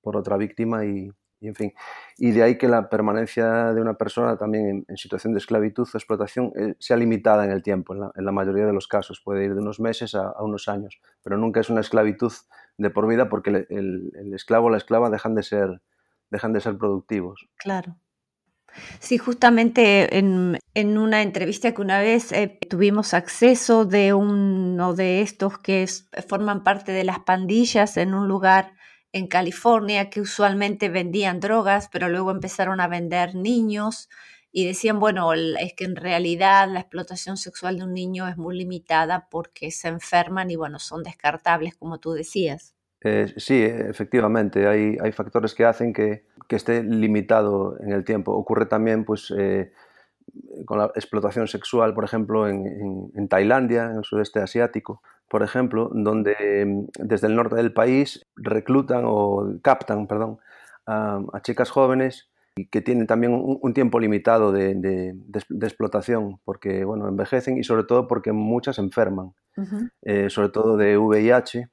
por 0.00 0.16
otra 0.16 0.36
víctima 0.36 0.84
y, 0.84 1.10
y, 1.40 1.48
en 1.48 1.54
fin. 1.54 1.72
Y 2.18 2.32
de 2.32 2.42
ahí 2.42 2.58
que 2.58 2.68
la 2.68 2.88
permanencia 2.88 3.72
de 3.72 3.80
una 3.80 3.94
persona 3.94 4.36
también 4.36 4.84
en, 4.86 4.96
situación 4.96 5.32
de 5.32 5.38
esclavitud 5.38 5.88
o 5.92 5.96
explotación 5.96 6.52
eh, 6.56 6.74
sea 6.78 6.96
limitada 6.96 7.44
en 7.44 7.50
el 7.50 7.62
tiempo, 7.62 7.94
en 7.94 8.24
la, 8.24 8.32
mayoría 8.32 8.66
de 8.66 8.72
los 8.72 8.86
casos. 8.86 9.20
Puede 9.24 9.44
ir 9.44 9.54
de 9.54 9.60
unos 9.60 9.80
meses 9.80 10.14
a, 10.14 10.32
unos 10.42 10.68
años, 10.68 11.00
pero 11.22 11.36
nunca 11.36 11.60
es 11.60 11.70
una 11.70 11.80
esclavitud 11.80 12.32
de 12.76 12.90
por 12.90 13.08
vida 13.08 13.28
porque 13.28 13.66
el, 13.68 14.12
esclavo 14.34 14.66
o 14.66 14.70
la 14.70 14.76
esclava 14.76 15.10
dejan 15.10 15.34
de 15.34 15.42
ser, 15.42 15.80
dejan 16.30 16.52
de 16.52 16.60
ser 16.60 16.76
productivos. 16.78 17.48
Claro. 17.56 17.96
Sí, 19.00 19.18
justamente 19.18 20.16
en, 20.16 20.58
en, 20.74 20.96
una 20.96 21.22
entrevista 21.22 21.72
que 21.74 21.82
una 21.82 21.98
vez 21.98 22.30
eh, 22.30 22.56
tuvimos 22.68 23.14
acceso 23.14 23.84
de 23.84 24.14
uno 24.14 24.94
de 24.94 25.22
estos 25.22 25.58
que 25.58 25.86
forman 26.28 26.62
parte 26.62 26.92
de 26.92 27.02
las 27.02 27.18
pandillas 27.18 27.96
en 27.96 28.14
un 28.14 28.28
lugar 28.28 28.72
en 29.12 29.26
California 29.26 30.10
que 30.10 30.20
usualmente 30.20 30.88
vendían 30.88 31.40
drogas, 31.40 31.88
pero 31.92 32.08
luego 32.08 32.30
empezaron 32.30 32.80
a 32.80 32.88
vender 32.88 33.34
niños 33.34 34.08
y 34.52 34.66
decían, 34.66 34.98
bueno, 34.98 35.32
es 35.32 35.74
que 35.74 35.84
en 35.84 35.96
realidad 35.96 36.68
la 36.68 36.80
explotación 36.80 37.36
sexual 37.36 37.78
de 37.78 37.84
un 37.84 37.94
niño 37.94 38.26
es 38.28 38.36
muy 38.36 38.56
limitada 38.56 39.28
porque 39.30 39.70
se 39.70 39.88
enferman 39.88 40.50
y 40.50 40.56
bueno, 40.56 40.78
son 40.78 41.02
descartables, 41.02 41.76
como 41.76 41.98
tú 41.98 42.12
decías. 42.12 42.74
Eh, 43.02 43.32
sí, 43.36 43.62
efectivamente, 43.62 44.66
hay, 44.66 44.96
hay, 45.00 45.12
factores 45.12 45.54
que 45.54 45.64
hacen 45.64 45.92
que, 45.92 46.26
que, 46.48 46.56
esté 46.56 46.82
limitado 46.82 47.78
en 47.80 47.92
el 47.92 48.04
tiempo. 48.04 48.32
Ocurre 48.32 48.66
también 48.66 49.04
pues, 49.04 49.32
eh, 49.38 49.72
con 50.66 50.78
la 50.78 50.86
explotación 50.94 51.48
sexual, 51.48 51.94
por 51.94 52.04
ejemplo, 52.04 52.46
en, 52.46 53.10
en 53.14 53.28
Tailandia, 53.28 53.86
en 53.86 53.98
el 53.98 54.04
sudeste 54.04 54.40
asiático, 54.40 55.00
por 55.30 55.44
ejemplo, 55.44 55.90
donde 55.94 56.66
mm, 56.66 57.06
desde 57.06 57.28
el 57.28 57.36
norte 57.36 57.54
del 57.54 57.72
país 57.72 58.26
reclutan 58.34 59.04
o 59.06 59.58
captan, 59.62 60.08
perdón, 60.08 60.38
a, 60.86 61.22
chicas 61.42 61.70
jóvenes 61.70 62.28
y 62.56 62.66
que 62.66 62.80
tienen 62.80 63.06
también 63.06 63.32
un, 63.34 63.72
tiempo 63.72 64.00
limitado 64.00 64.50
de, 64.50 65.14
explotación, 65.62 66.40
porque 66.44 66.84
bueno, 66.84 67.06
envejecen 67.08 67.56
y 67.58 67.62
sobre 67.62 67.84
todo 67.84 68.08
porque 68.08 68.32
muchas 68.32 68.80
enferman, 68.80 69.32
eh, 70.02 70.28
sobre 70.30 70.48
todo 70.48 70.76
de 70.76 70.98
VIH. 70.98 71.70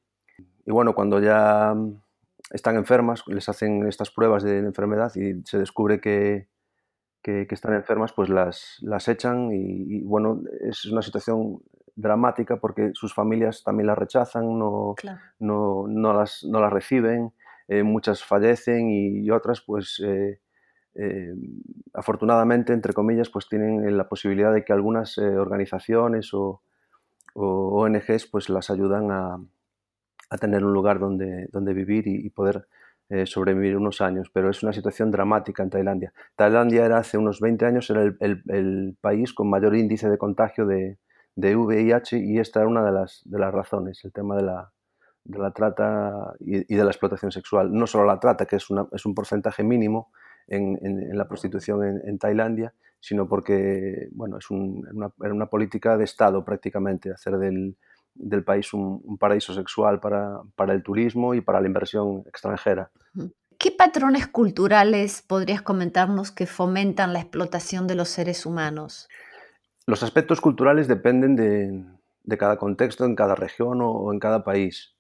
Y 0.66 0.72
bueno, 0.72 0.94
cuando 0.94 1.20
ya 1.20 1.74
mm, 1.74 2.00
están 2.52 2.76
enfermas, 2.76 3.24
les 3.26 3.50
hacen 3.50 3.88
estas 3.88 4.12
pruebas 4.12 4.44
de 4.44 4.60
enfermedad 4.60 5.12
y 5.16 5.42
se 5.46 5.58
descubre 5.58 6.00
que, 6.00 6.48
que, 7.24 7.48
están 7.50 7.74
enfermas, 7.74 8.14
pues 8.14 8.30
las, 8.30 8.78
las 8.82 9.08
echan 9.08 9.50
y, 9.52 10.04
bueno, 10.04 10.44
es 10.62 10.86
una 10.86 11.02
situación 11.02 11.60
dramática 11.98 12.58
porque 12.58 12.92
sus 12.94 13.14
familias 13.14 13.64
también 13.64 13.88
las 13.88 13.98
rechazan, 13.98 14.58
no, 14.58 14.96
no, 15.40 15.86
no, 15.88 16.14
las, 16.14 16.44
no 16.44 16.62
las 16.62 16.72
reciben, 16.72 17.34
eh, 17.68 17.84
muchas 17.84 18.24
fallecen 18.24 18.90
y, 18.90 19.30
otras 19.32 19.62
pues 19.62 20.02
eh, 20.06 20.40
eh, 20.94 21.34
afortunadamente, 21.94 22.72
entre 22.72 22.94
comillas, 22.94 23.30
pues 23.30 23.50
tienen 23.50 23.98
la 23.98 24.08
posibilidad 24.08 24.54
de 24.54 24.64
que 24.64 24.74
algunas 24.74 25.18
organizaciones 25.18 26.34
o, 26.34 26.62
ONGs 27.40 28.28
pues 28.32 28.50
las 28.50 28.72
ayudan 28.72 29.12
a, 29.12 29.40
a, 30.30 30.38
tener 30.38 30.66
un 30.66 30.74
lugar 30.74 30.98
donde, 30.98 31.48
donde 31.52 31.74
vivir 31.74 32.08
y, 32.08 32.30
poder 32.30 32.68
sobrevivir 33.26 33.78
unos 33.78 34.02
años, 34.02 34.30
pero 34.34 34.50
es 34.50 34.64
una 34.64 34.74
situación 34.74 35.12
dramática 35.12 35.64
en 35.64 35.70
Tailandia. 35.70 36.14
Tailandia 36.36 36.84
era 36.84 36.98
hace 36.98 37.18
unos 37.18 37.40
20 37.40 37.66
años 37.66 37.90
era 37.90 38.02
el, 38.02 38.18
el 38.20 38.98
país 39.00 39.34
con 39.34 39.50
mayor 39.50 39.76
índice 39.76 40.10
de 40.10 40.18
contagio 40.18 40.66
de, 40.66 40.98
de 41.38 41.56
VIH 41.56 42.18
y 42.18 42.40
esta 42.40 42.60
era 42.60 42.68
una 42.68 42.84
de 42.84 42.92
las, 42.92 43.22
de 43.24 43.38
las 43.38 43.54
razones, 43.54 44.04
el 44.04 44.12
tema 44.12 44.36
de 44.36 44.42
la, 44.42 44.72
de 45.24 45.38
la 45.38 45.52
trata 45.52 46.34
y, 46.40 46.76
de 46.76 46.84
la 46.84 46.90
explotación 46.90 47.32
sexual. 47.32 47.72
No 47.72 47.86
solo 47.86 48.06
la 48.06 48.20
trata, 48.20 48.48
que 48.48 48.56
es, 48.56 48.70
una, 48.72 48.88
es 48.92 49.06
un 49.06 49.14
porcentaje 49.14 49.64
mínimo 49.64 50.12
en, 50.48 50.80
en, 50.82 51.16
la 51.16 51.28
prostitución 51.28 52.02
en, 52.04 52.18
Tailandia, 52.18 52.74
sino 53.00 53.30
porque 53.30 54.08
bueno, 54.14 54.40
es 54.40 54.50
una, 54.50 55.12
era 55.24 55.34
una 55.34 55.46
política 55.46 55.96
de 55.96 56.06
Estado 56.06 56.44
prácticamente, 56.44 57.12
hacer 57.12 57.38
del, 57.38 57.78
del 58.16 58.44
país 58.44 58.74
un, 58.74 59.00
un, 59.04 59.18
paraíso 59.20 59.54
sexual 59.54 60.00
para, 60.00 60.40
para 60.56 60.74
el 60.74 60.82
turismo 60.82 61.36
y 61.36 61.42
para 61.42 61.62
la 61.62 61.68
inversión 61.68 62.24
extranjera. 62.26 62.90
¿Qué 63.60 63.72
patrones 63.72 64.28
culturales 64.28 65.22
podrías 65.22 65.62
comentarnos 65.62 66.32
que 66.32 66.48
fomentan 66.48 67.14
la 67.14 67.20
explotación 67.20 67.86
de 67.86 67.94
los 67.94 68.10
seres 68.10 68.48
humanos? 68.48 69.08
Los 69.90 70.04
aspectos 70.04 70.42
culturales 70.42 70.90
dependen 70.90 71.38
de, 71.38 72.38
cada 72.38 72.58
contexto, 72.58 73.06
en 73.06 73.16
cada 73.16 73.36
región 73.36 73.80
o, 73.82 74.12
en 74.12 74.20
cada 74.20 74.44
país. 74.44 74.98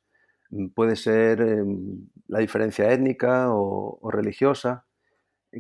Puede 0.75 0.95
ser 0.95 1.41
em, 1.41 2.07
la 2.29 2.39
diferencia 2.39 2.89
étnica 2.93 3.47
o, 3.49 3.99
religiosa 4.09 4.85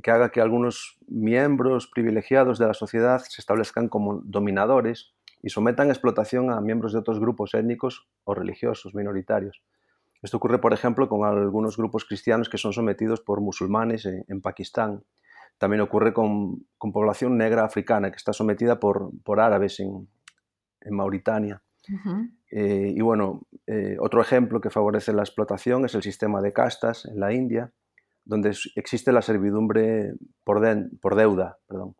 que 0.01 0.11
haga 0.11 0.29
que 0.31 0.39
algunos 0.39 0.97
miembros 1.09 1.87
privilegiados 1.87 2.57
de 2.57 2.67
la 2.67 2.73
sociedad 2.73 3.19
se 3.19 3.41
establezcan 3.41 3.89
como 3.89 4.21
dominadores 4.23 5.11
y 5.43 5.49
sometan 5.49 5.89
explotación 5.89 6.49
a 6.49 6.61
miembros 6.61 6.93
de 6.93 6.99
otros 6.99 7.19
grupos 7.19 7.53
étnicos 7.53 8.07
o 8.23 8.33
religiosos 8.33 8.95
minoritarios. 8.95 9.61
Esto 10.21 10.37
ocurre, 10.37 10.59
por 10.59 10.71
ejemplo, 10.71 11.09
con 11.09 11.25
algunos 11.25 11.75
grupos 11.75 12.05
cristianos 12.05 12.47
que 12.47 12.57
son 12.57 12.71
sometidos 12.71 13.19
por 13.19 13.41
musulmanes 13.41 14.05
en 14.05 14.41
Pakistán 14.41 15.03
también 15.57 15.81
ocurre 15.81 16.13
con, 16.13 16.65
población 16.77 17.37
negra 17.37 17.65
africana 17.65 18.09
que 18.11 18.17
está 18.17 18.33
sometida 18.33 18.79
por, 18.79 19.11
árabes 19.39 19.79
en, 19.79 20.07
Mauritania. 20.89 21.61
Eh, 22.51 22.93
y 22.95 23.01
bueno, 23.01 23.41
eh, 23.65 23.97
otro 23.99 24.21
ejemplo 24.21 24.61
que 24.61 24.69
favorece 24.69 25.11
la 25.11 25.23
explotación 25.23 25.85
es 25.85 25.95
el 25.95 26.03
sistema 26.03 26.41
de 26.41 26.53
castas 26.53 27.05
en 27.05 27.19
la 27.19 27.33
India, 27.33 27.73
donde 28.23 28.55
existe 28.75 29.11
la 29.11 29.21
servidumbre 29.21 30.13
por, 30.43 30.61
por 31.01 31.15
deuda, 31.15 31.57
perdón, 31.67 31.95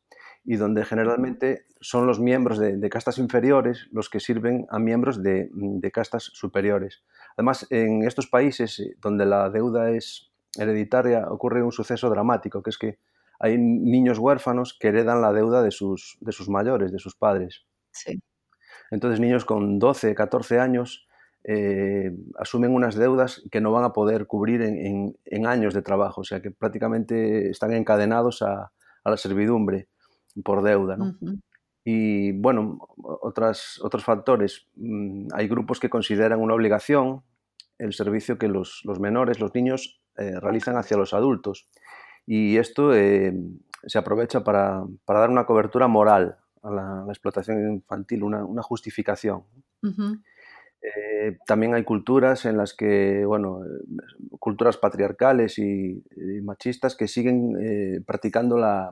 y 0.45 0.55
donde 0.55 0.85
generalmente 0.85 1.65
son 1.81 2.07
los 2.07 2.19
miembros 2.19 2.59
de, 2.59 2.89
castas 2.89 3.17
inferiores 3.17 3.87
los 3.91 4.09
que 4.09 4.21
sirven 4.21 4.65
a 4.69 4.79
miembros 4.79 5.21
de, 5.21 5.49
de, 5.51 5.91
castas 5.91 6.29
superiores. 6.33 7.03
Además, 7.35 7.67
en 7.69 8.03
estos 8.03 8.27
países 8.27 8.79
eh, 8.79 8.95
donde 9.01 9.25
la 9.25 9.49
deuda 9.49 9.91
es 9.91 10.31
hereditaria 10.57 11.29
ocurre 11.29 11.63
un 11.63 11.73
suceso 11.73 12.09
dramático, 12.09 12.63
que 12.63 12.69
es 12.69 12.77
que 12.77 12.99
hay 13.39 13.57
niños 13.57 14.19
huérfanos 14.19 14.77
que 14.79 14.89
heredan 14.89 15.21
la 15.21 15.33
deuda 15.33 15.61
de 15.61 15.71
sus, 15.71 16.17
de 16.21 16.31
sus 16.31 16.49
mayores, 16.49 16.91
de 16.91 16.99
sus 16.99 17.15
padres. 17.15 17.65
Entonces 18.91 19.19
niños 19.19 19.45
con 19.45 19.79
12, 19.79 20.15
14 20.15 20.59
años 20.59 21.07
eh, 21.43 22.11
asumen 22.39 22.73
unas 22.73 22.95
deudas 22.95 23.43
que 23.51 23.61
no 23.61 23.71
van 23.71 23.83
a 23.83 23.93
poder 23.93 24.27
cubrir 24.27 24.61
en, 24.61 25.47
años 25.47 25.73
de 25.73 25.81
trabajo, 25.81 26.21
o 26.21 26.23
sea 26.23 26.41
que 26.41 26.51
prácticamente 26.51 27.49
están 27.49 27.73
encadenados 27.73 28.41
a, 28.41 28.71
la 29.05 29.17
servidumbre 29.17 29.87
por 30.43 30.61
deuda. 30.61 30.97
Y 31.85 32.33
bueno, 32.33 32.79
otras, 32.97 33.79
otros 33.81 34.03
factores. 34.03 34.67
Mm, 34.75 35.29
hay 35.33 35.47
grupos 35.47 35.79
que 35.79 35.89
consideran 35.89 36.41
una 36.41 36.53
obligación 36.53 37.23
el 37.77 37.93
servicio 37.93 38.37
que 38.37 38.47
los, 38.47 38.83
menores, 38.99 39.39
los 39.39 39.53
niños, 39.53 40.01
eh, 40.17 40.39
realizan 40.39 40.77
hacia 40.77 40.97
los 40.97 41.13
adultos. 41.13 41.69
Y 42.27 42.57
esto 42.57 42.93
eh, 42.93 43.33
se 43.85 43.97
aprovecha 43.97 44.43
para, 44.43 44.83
dar 45.07 45.29
una 45.29 45.45
cobertura 45.45 45.87
moral 45.87 46.37
a 46.61 46.69
la, 46.69 47.05
explotación 47.07 47.75
infantil, 47.75 48.23
una, 48.23 48.61
justificación. 48.61 49.43
Eh, 50.81 51.37
también 51.47 51.73
hay 51.73 51.85
culturas 51.85 52.45
en 52.45 52.57
las 52.57 52.73
que, 52.73 53.23
bueno, 53.25 53.61
culturas 54.39 54.75
patriarcales 54.75 55.57
y, 55.57 56.03
machistas 56.43 56.97
que 56.97 57.07
siguen 57.07 57.55
eh, 57.61 58.01
practicando 58.05 58.57
la, 58.57 58.91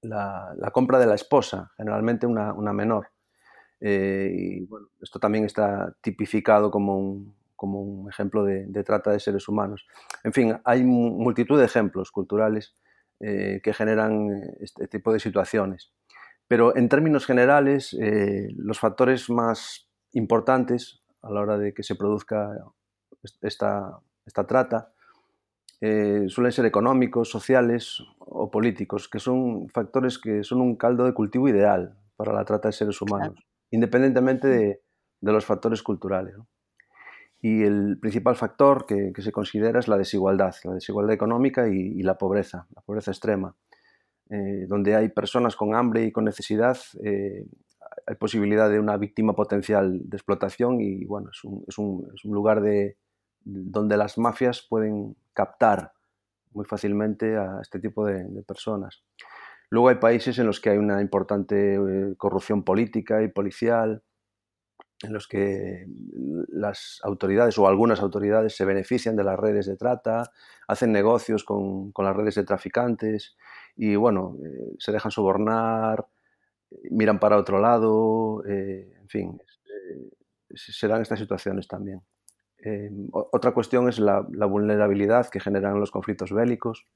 la, 0.00 0.70
compra 0.72 0.98
de 0.98 1.06
la 1.06 1.14
esposa, 1.14 1.72
generalmente 1.76 2.26
una, 2.26 2.72
menor. 2.72 3.08
y 3.80 4.64
bueno, 4.64 4.88
esto 5.02 5.18
también 5.18 5.44
está 5.44 5.94
tipificado 6.00 6.70
como 6.70 6.98
un, 6.98 7.34
como 7.62 7.80
un 7.80 8.10
ejemplo 8.10 8.42
de, 8.42 8.66
trata 8.82 9.12
de 9.12 9.20
seres 9.20 9.46
humanos. 9.46 9.86
En 10.24 10.32
fin, 10.32 10.58
hay 10.64 10.82
multitud 10.82 11.60
de 11.60 11.66
ejemplos 11.66 12.10
culturales 12.10 12.74
eh, 13.20 13.60
que 13.62 13.72
generan 13.72 14.30
este 14.58 14.88
tipo 14.88 15.12
de 15.12 15.20
situaciones. 15.20 15.92
Pero 16.48 16.76
en 16.76 16.88
términos 16.88 17.24
generales, 17.24 17.96
eh, 18.00 18.48
los 18.56 18.80
factores 18.80 19.30
más 19.30 19.88
importantes 20.12 21.04
a 21.22 21.30
la 21.30 21.40
hora 21.40 21.56
de 21.56 21.72
que 21.72 21.84
se 21.84 21.94
produzca 21.94 22.50
esta, 23.42 24.00
esta 24.26 24.44
trata 24.44 24.92
eh, 25.80 26.24
suelen 26.26 26.50
ser 26.50 26.66
económicos, 26.66 27.30
sociales 27.30 28.02
o 28.18 28.50
políticos, 28.50 29.08
que 29.08 29.20
son 29.20 29.68
factores 29.68 30.18
que 30.18 30.42
son 30.42 30.60
un 30.60 30.74
caldo 30.74 31.04
de 31.04 31.14
cultivo 31.14 31.48
ideal 31.48 31.96
para 32.16 32.32
la 32.32 32.44
trata 32.44 32.68
de 32.68 32.72
seres 32.72 33.00
humanos, 33.00 33.38
independientemente 33.70 34.48
de, 34.48 34.82
de, 35.20 35.32
los 35.32 35.46
factores 35.46 35.80
culturales. 35.80 36.34
Y 37.44 37.64
el 37.64 37.98
principal 38.00 38.36
factor 38.36 38.86
que, 38.86 39.12
se 39.20 39.32
considera 39.32 39.80
es 39.80 39.88
la 39.88 39.98
desigualdad, 39.98 40.54
la 40.62 40.74
desigualdad 40.74 41.12
económica 41.12 41.68
y, 41.68 42.00
la 42.02 42.16
pobreza, 42.16 42.68
la 42.74 42.82
pobreza 42.82 43.10
extrema. 43.10 43.56
Eh, 44.30 44.66
donde 44.68 44.94
hay 44.94 45.08
personas 45.08 45.56
con 45.56 45.74
hambre 45.74 46.04
y 46.04 46.12
con 46.12 46.24
necesidad, 46.24 46.78
eh, 47.04 47.44
hay 48.06 48.14
posibilidad 48.14 48.70
de 48.70 48.78
una 48.78 48.96
víctima 48.96 49.34
potencial 49.34 50.08
de 50.08 50.16
explotación 50.16 50.80
y 50.80 51.04
bueno, 51.04 51.30
es 51.32 51.42
un, 51.42 51.64
es 51.66 51.76
un, 51.78 52.08
es 52.14 52.24
un 52.24 52.32
lugar 52.32 52.62
de, 52.62 52.96
donde 53.44 53.96
las 53.96 54.18
mafias 54.18 54.64
pueden 54.68 55.16
captar 55.34 55.92
muy 56.52 56.64
fácilmente 56.64 57.36
a 57.36 57.58
este 57.60 57.80
tipo 57.80 58.06
de, 58.06 58.24
personas. 58.46 59.02
Luego 59.68 59.88
hay 59.88 59.96
países 59.96 60.38
en 60.38 60.46
los 60.46 60.60
que 60.60 60.70
hay 60.70 60.78
una 60.78 61.00
importante 61.00 61.74
eh, 61.74 62.14
corrupción 62.16 62.62
política 62.62 63.20
y 63.22 63.28
policial, 63.28 64.04
en 65.04 65.12
los 65.12 65.28
que 65.28 65.86
las 66.48 67.00
autoridades 67.02 67.58
o 67.58 67.66
algunas 67.66 68.00
autoridades 68.00 68.56
se 68.56 68.64
benefician 68.64 69.16
de 69.16 69.24
las 69.24 69.38
redes 69.38 69.66
de 69.66 69.76
trata, 69.76 70.30
hacen 70.68 70.92
negocios 70.92 71.44
con, 71.44 71.92
con 71.92 72.04
las 72.04 72.16
redes 72.16 72.34
de 72.34 72.44
traficantes 72.44 73.36
y 73.76 73.96
bueno, 73.96 74.36
eh, 74.44 74.74
se 74.78 74.92
dejan 74.92 75.10
sobornar, 75.10 76.06
miran 76.90 77.18
para 77.18 77.38
otro 77.38 77.60
lado, 77.60 78.44
eh, 78.46 78.92
en 79.00 79.08
fin, 79.08 79.42
se 80.54 80.88
dan 80.88 81.02
estas 81.02 81.18
situaciones 81.18 81.68
también. 81.68 82.02
Otra 83.10 83.52
cuestión 83.52 83.88
es 83.88 83.98
la, 83.98 84.20
vulnerabilidad 84.20 85.28
que 85.28 85.40
generan 85.40 85.80
los 85.80 85.90
conflictos 85.90 86.32
bélicos, 86.32 86.86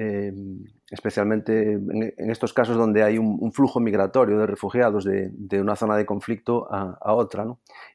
em, 0.00 0.64
especialmente 0.90 1.72
en, 1.72 2.30
estos 2.30 2.52
casos 2.52 2.76
donde 2.76 3.02
hay 3.02 3.18
un, 3.18 3.52
flujo 3.52 3.80
migratorio 3.80 4.38
de 4.38 4.46
refugiados 4.46 5.04
de, 5.04 5.60
una 5.60 5.74
zona 5.74 5.96
de 5.96 6.06
conflicto 6.06 6.68
a, 6.70 7.12
otra, 7.12 7.46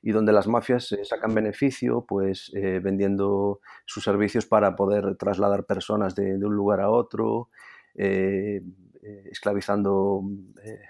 y 0.02 0.12
donde 0.12 0.34
las 0.34 0.48
mafias 0.48 0.96
sacan 1.04 1.34
beneficio 1.34 2.06
pues, 2.06 2.52
eh, 2.56 2.80
vendiendo 2.84 3.62
sus 3.86 4.04
servicios 4.04 4.46
para 4.46 4.76
poder 4.76 5.16
trasladar 5.16 5.66
personas 5.66 6.16
de, 6.16 6.36
un 6.36 6.56
lugar 6.56 6.82
a 6.82 6.90
otro, 6.90 7.50
eh, 7.96 8.62
eh, 9.02 9.30
esclavizando 9.32 10.24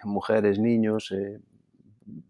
mujeres, 0.03 0.57
niños 0.57 1.13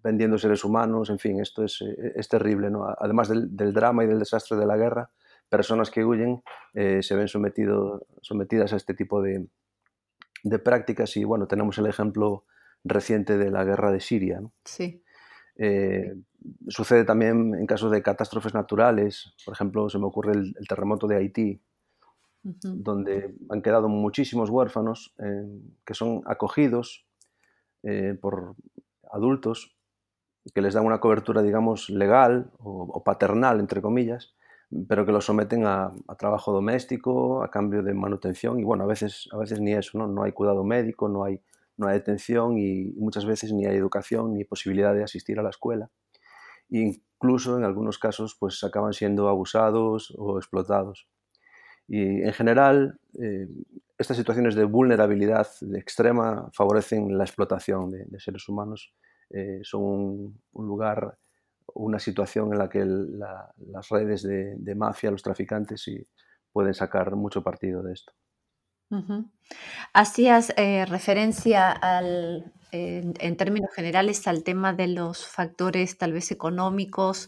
vendiendo 0.04 0.38
seres 0.38 0.64
humanos, 0.64 1.10
en 1.10 1.20
fin, 1.20 1.40
esto 1.40 1.64
es, 1.64 1.82
eh, 1.82 2.14
es 2.16 2.28
terrible. 2.28 2.70
¿no? 2.70 2.86
Además 2.98 3.30
del, 3.30 3.74
drama 3.74 4.04
y 4.04 4.08
del 4.08 4.20
desastre 4.20 4.58
de 4.58 4.66
la 4.66 4.78
guerra, 4.78 5.10
personas 5.50 5.92
que 5.92 6.04
huyen 6.04 6.42
eh, 6.74 7.02
se 7.04 7.16
ven 7.16 7.28
sometido, 7.28 8.06
sometidas 8.22 8.74
a 8.74 8.78
este 8.78 8.94
tipo 8.94 9.22
de, 9.22 9.48
de, 10.44 10.60
prácticas 10.60 11.16
y 11.18 11.24
bueno, 11.24 11.48
tenemos 11.48 11.78
el 11.78 11.88
ejemplo 11.88 12.46
reciente 12.84 13.38
de 13.38 13.52
la 13.52 13.64
guerra 13.64 13.92
de 13.92 14.00
Siria. 14.00 14.42
Sí. 14.66 15.04
Eh, 15.56 16.16
sucede 16.68 17.06
también 17.06 17.54
en 17.56 17.66
casos 17.68 17.92
de 17.92 18.02
catástrofes 18.02 18.54
naturales, 18.54 19.34
por 19.46 19.54
ejemplo, 19.54 19.90
se 19.90 20.00
me 20.00 20.06
ocurre 20.06 20.34
el, 20.34 20.68
terremoto 20.68 21.08
de 21.08 21.18
Haití, 21.18 21.62
donde 22.42 23.34
han 23.50 23.62
quedado 23.62 23.88
muchísimos 23.88 24.50
huérfanos 24.50 25.16
que 25.86 25.94
son 25.94 26.24
acogidos 26.26 27.08
por, 28.20 28.58
adultos 29.14 29.78
que 30.54 30.62
les 30.62 30.74
dan 30.74 30.86
una 30.86 31.00
cobertura, 31.00 31.42
digamos, 31.42 31.90
legal 31.90 32.52
o, 32.58 33.02
paternal, 33.04 33.62
entre 33.62 33.82
comillas, 33.82 34.36
pero 34.88 35.06
que 35.06 35.12
los 35.12 35.26
someten 35.26 35.66
a, 35.66 35.92
trabajo 36.18 36.52
doméstico, 36.52 37.44
a 37.44 37.50
cambio 37.50 37.84
de 37.84 37.94
manutención, 37.94 38.60
y 38.60 38.64
bueno, 38.64 38.84
a 38.84 38.88
veces, 38.88 39.28
a 39.32 39.38
veces 39.38 39.60
ni 39.60 39.74
eso, 39.74 39.98
¿no? 39.98 40.08
No 40.08 40.24
hay 40.24 40.32
cuidado 40.32 40.64
médico, 40.64 41.10
no 41.10 41.24
hay, 41.24 41.42
no 41.78 41.88
hay 41.88 41.96
detención 41.96 42.58
y 42.58 42.92
muchas 42.98 43.26
veces 43.26 43.54
ni 43.54 43.66
hay 43.66 43.76
educación 43.76 44.34
ni 44.34 44.46
posibilidad 44.46 44.94
de 44.94 45.04
asistir 45.04 45.40
a 45.40 45.44
la 45.44 45.50
escuela. 45.50 45.90
E 46.70 46.80
incluso 46.80 47.58
en 47.58 47.64
algunos 47.64 48.00
casos 48.00 48.36
pues 48.40 48.64
acaban 48.64 48.94
siendo 48.94 49.28
abusados 49.28 50.14
o 50.18 50.38
explotados. 50.38 51.08
Y 51.88 52.22
en 52.22 52.34
general, 52.34 53.00
eh, 53.20 53.48
estas 53.98 54.18
situaciones 54.18 54.56
de 54.56 54.64
vulnerabilidad 54.64 55.48
extrema 55.76 56.50
favorecen 56.54 57.18
la 57.18 57.26
explotación 57.26 57.92
de 57.92 58.20
seres 58.20 58.48
humanos 58.48 58.94
eh, 59.34 59.62
son 59.64 59.82
un, 60.52 60.68
lugar, 60.68 61.18
una 61.74 62.00
situación 62.00 62.52
en 62.54 62.60
la 62.60 62.70
que 62.70 62.86
las 62.86 63.90
redes 63.90 64.24
de, 64.24 64.76
mafia, 64.76 65.12
los 65.12 65.24
traficantes, 65.24 65.86
pueden 66.52 66.74
sacar 66.74 67.16
mucho 67.16 67.42
partido 67.44 67.82
de 67.84 67.94
esto. 67.94 68.14
Hacías 69.94 70.54
eh, 70.56 70.86
referencia 70.86 71.72
al, 71.72 72.54
en 72.72 73.38
términos 73.38 73.72
generales 73.74 74.28
al 74.28 74.44
tema 74.44 74.74
de 74.74 74.88
los 74.88 75.26
factores 75.26 75.98
tal 75.98 76.14
vez 76.14 76.32
económicos 76.32 77.28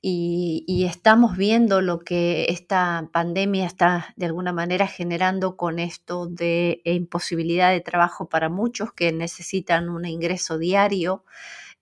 y, 0.00 0.84
estamos 0.88 1.36
viendo 1.36 1.80
lo 1.80 1.98
que 1.98 2.46
esta 2.50 3.08
pandemia 3.12 3.66
está 3.66 4.14
de 4.16 4.26
alguna 4.26 4.52
manera 4.52 4.86
generando 4.86 5.56
con 5.56 5.80
esto 5.80 6.26
de 6.26 6.80
imposibilidad 6.84 7.72
de 7.72 7.80
trabajo 7.80 8.28
para 8.28 8.48
muchos 8.48 8.92
que 8.92 9.12
necesitan 9.12 9.88
un 9.88 10.06
ingreso 10.06 10.56
diario 10.56 11.24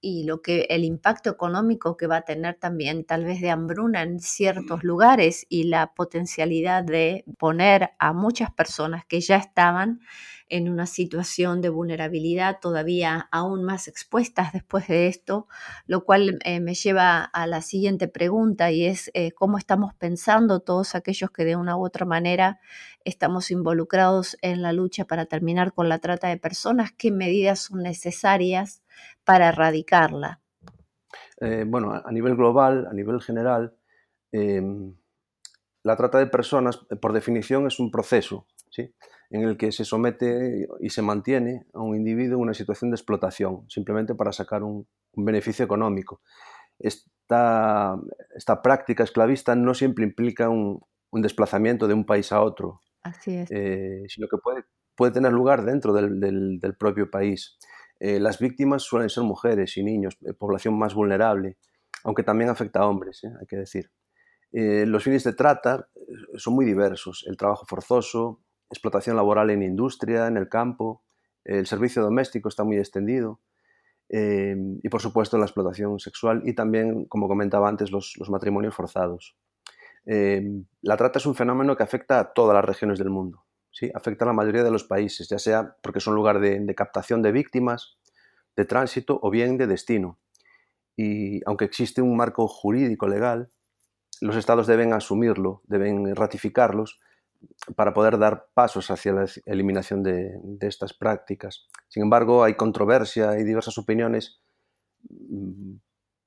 y 0.01 0.25
lo 0.25 0.43
que 0.43 0.67
el 0.71 0.85
impacto 0.85 1.31
económico 1.31 1.97
que 1.97 2.07
va 2.07 2.19
a 2.19 2.23
tener 2.23 2.55
también 2.57 3.05
tal 3.05 3.25
vez 3.25 3.41
de 3.41 3.51
hambruna 3.51 4.03
en 4.03 4.21
ciertos 4.21 4.85
lugares 4.85 5.47
y 5.49 5.65
la 5.65 5.95
potencialidad 5.95 6.85
de 6.85 7.25
poner 7.39 7.91
a 7.99 8.13
muchas 8.13 8.51
personas 8.51 9.05
que 9.07 9.21
ya 9.21 9.37
estaban 9.37 10.01
en 10.49 10.69
una 10.69 10.87
situación 10.87 11.61
de 11.61 11.71
vulnerabilidad 11.71 12.61
todavía 12.61 13.29
aún 13.33 13.65
más 13.65 13.89
expuestas 13.89 14.53
después 14.53 14.87
de 14.87 15.09
esto, 15.09 15.49
lo 15.87 16.05
cual 16.05 16.39
eh, 16.45 16.61
me 16.61 16.75
lleva 16.75 17.25
a 17.25 17.47
la 17.47 17.63
siguiente 17.63 18.07
pregunta 18.07 18.71
y 18.71 18.87
es 18.87 19.11
eh, 19.15 19.33
cómo 19.33 19.59
estamos 19.59 19.95
pensando 19.95 20.61
todos 20.61 20.95
aquellos 20.95 21.31
que 21.31 21.45
de 21.45 21.57
una 21.57 21.77
u 21.77 21.85
otra 21.85 22.07
manera 22.07 22.61
estamos 23.05 23.51
involucrados 23.51 24.37
en 24.41 24.63
la 24.63 24.73
lucha 24.73 25.05
para 25.05 25.27
terminar 25.27 25.73
con 25.73 25.89
la 25.89 25.99
trata 25.99 26.29
de 26.29 26.37
personas, 26.37 26.93
qué 26.93 27.11
medidas 27.11 27.61
son 27.61 27.83
necesarias 27.83 28.83
para 29.25 29.49
erradicarla. 29.49 30.41
Eh, 31.41 31.65
bueno, 31.67 31.93
a 31.93 32.11
nivel 32.13 32.37
global, 32.37 32.87
a 32.91 32.95
nivel 32.95 33.21
general, 33.21 33.77
em, 34.33 34.95
la 35.83 35.97
trata 35.97 36.19
de 36.19 36.27
personas, 36.27 36.79
por 37.01 37.13
definición, 37.13 37.67
es 37.67 37.79
un 37.79 37.91
proceso. 37.91 38.47
¿sí? 38.71 38.95
en 39.31 39.43
el 39.43 39.57
que 39.57 39.73
se 39.73 39.85
somete 39.85 40.69
y 40.81 40.91
se 40.91 41.03
mantiene 41.03 41.67
a 41.75 41.81
un 41.81 41.97
individuo 41.97 42.37
en 42.37 42.43
una 42.43 42.55
situación 42.55 42.91
de 42.91 42.97
explotación, 42.97 43.69
simplemente 43.69 44.15
para 44.15 44.33
sacar 44.33 44.63
un, 44.63 44.87
beneficio 45.19 45.65
económico. 45.65 46.21
Esta, 46.79 47.97
esta, 48.35 48.61
práctica 48.61 49.03
esclavista 49.03 49.55
no 49.55 49.73
siempre 49.73 50.05
implica 50.05 50.51
un, 50.51 50.81
desplazamiento 51.13 51.89
de 51.89 51.95
un 51.95 52.05
país 52.05 52.31
a 52.33 52.43
otro, 52.43 52.83
eh, 53.27 54.03
sino 54.07 54.29
que 54.29 54.37
puede, 54.37 54.65
puede, 54.95 55.13
tener 55.13 55.33
lugar 55.33 55.65
dentro 55.65 55.95
del, 55.95 56.77
propio 56.79 57.11
país. 57.11 57.57
Eh, 57.99 58.21
las 58.21 58.39
víctimas 58.39 58.83
suelen 58.83 59.09
ser 59.09 59.25
mujeres 59.25 59.77
y 59.77 59.83
niños, 59.83 60.19
eh, 60.27 60.35
población 60.35 60.79
más 60.79 60.95
vulnerable, 60.95 61.57
aunque 62.05 62.23
también 62.23 62.51
afecta 62.51 62.81
a 62.81 62.87
hombres, 62.87 63.23
hay 63.25 63.47
que 63.47 63.57
decir. 63.57 63.91
los 64.53 65.03
fines 65.03 65.25
de 65.25 65.35
trata 65.35 65.89
son 66.37 66.55
muy 66.55 66.65
diversos, 66.65 67.25
el 67.27 67.37
trabajo 67.37 67.67
forzoso, 67.67 68.41
explotación 68.71 69.17
laboral 69.17 69.51
en 69.51 69.63
industria, 69.63 70.29
en 70.29 70.37
el 70.37 70.49
campo, 70.49 71.03
el 71.45 71.67
servicio 71.67 72.03
doméstico 72.03 72.49
está 72.49 72.65
muy 72.65 72.79
extendido 72.79 73.41
y 74.09 74.89
por 74.89 75.01
supuesto 75.03 75.37
la 75.37 75.47
explotación 75.47 75.99
sexual 75.99 76.43
y 76.45 76.55
también, 76.55 77.07
como 77.07 77.29
comentaba 77.29 77.69
antes, 77.69 77.91
los, 77.91 78.17
matrimonios 78.31 78.75
forzados. 78.75 79.37
La 80.07 80.97
trata 80.97 81.19
es 81.19 81.27
un 81.27 81.35
fenómeno 81.35 81.77
que 81.77 81.83
afecta 81.83 82.21
a 82.21 82.33
todas 82.33 82.55
las 82.55 82.65
regiones 82.65 82.99
del 82.99 83.11
mundo, 83.11 83.46
afecta 83.95 84.25
a 84.25 84.29
la 84.29 84.33
mayoría 84.33 84.62
de 84.62 84.71
los 84.71 84.85
países, 84.85 85.29
ya 85.29 85.39
sea 85.39 85.77
porque 85.83 86.01
son 86.01 86.15
lugar 86.15 86.41
de, 86.41 86.75
captación 86.75 87.23
de 87.23 87.33
víctimas, 87.33 87.99
de 88.57 88.65
tránsito 88.65 89.19
o 89.23 89.31
bien 89.31 89.59
de 89.59 89.67
destino. 89.67 90.19
Y 90.97 91.41
aunque 91.47 91.67
existe 91.67 92.01
un 92.01 92.17
marco 92.17 92.49
jurídico 92.49 93.07
legal, 93.07 93.51
los 94.21 94.37
estados 94.37 94.67
deben 94.67 94.93
asumirlo, 94.93 95.62
deben 95.67 96.15
ratificarlos 96.17 97.01
para 97.75 97.93
poder 97.93 98.19
dar 98.19 98.49
pasos 98.55 98.91
hacia 98.91 99.12
la 99.12 99.27
eliminación 99.45 100.03
de, 100.03 100.41
estas 100.61 100.95
prácticas. 100.95 101.67
Sin 101.89 102.03
embargo, 102.03 102.45
hay 102.45 102.55
controversia 102.55 103.39
y 103.39 103.45
diversas 103.45 103.77
opiniones 103.79 104.41
mm, 105.09 105.75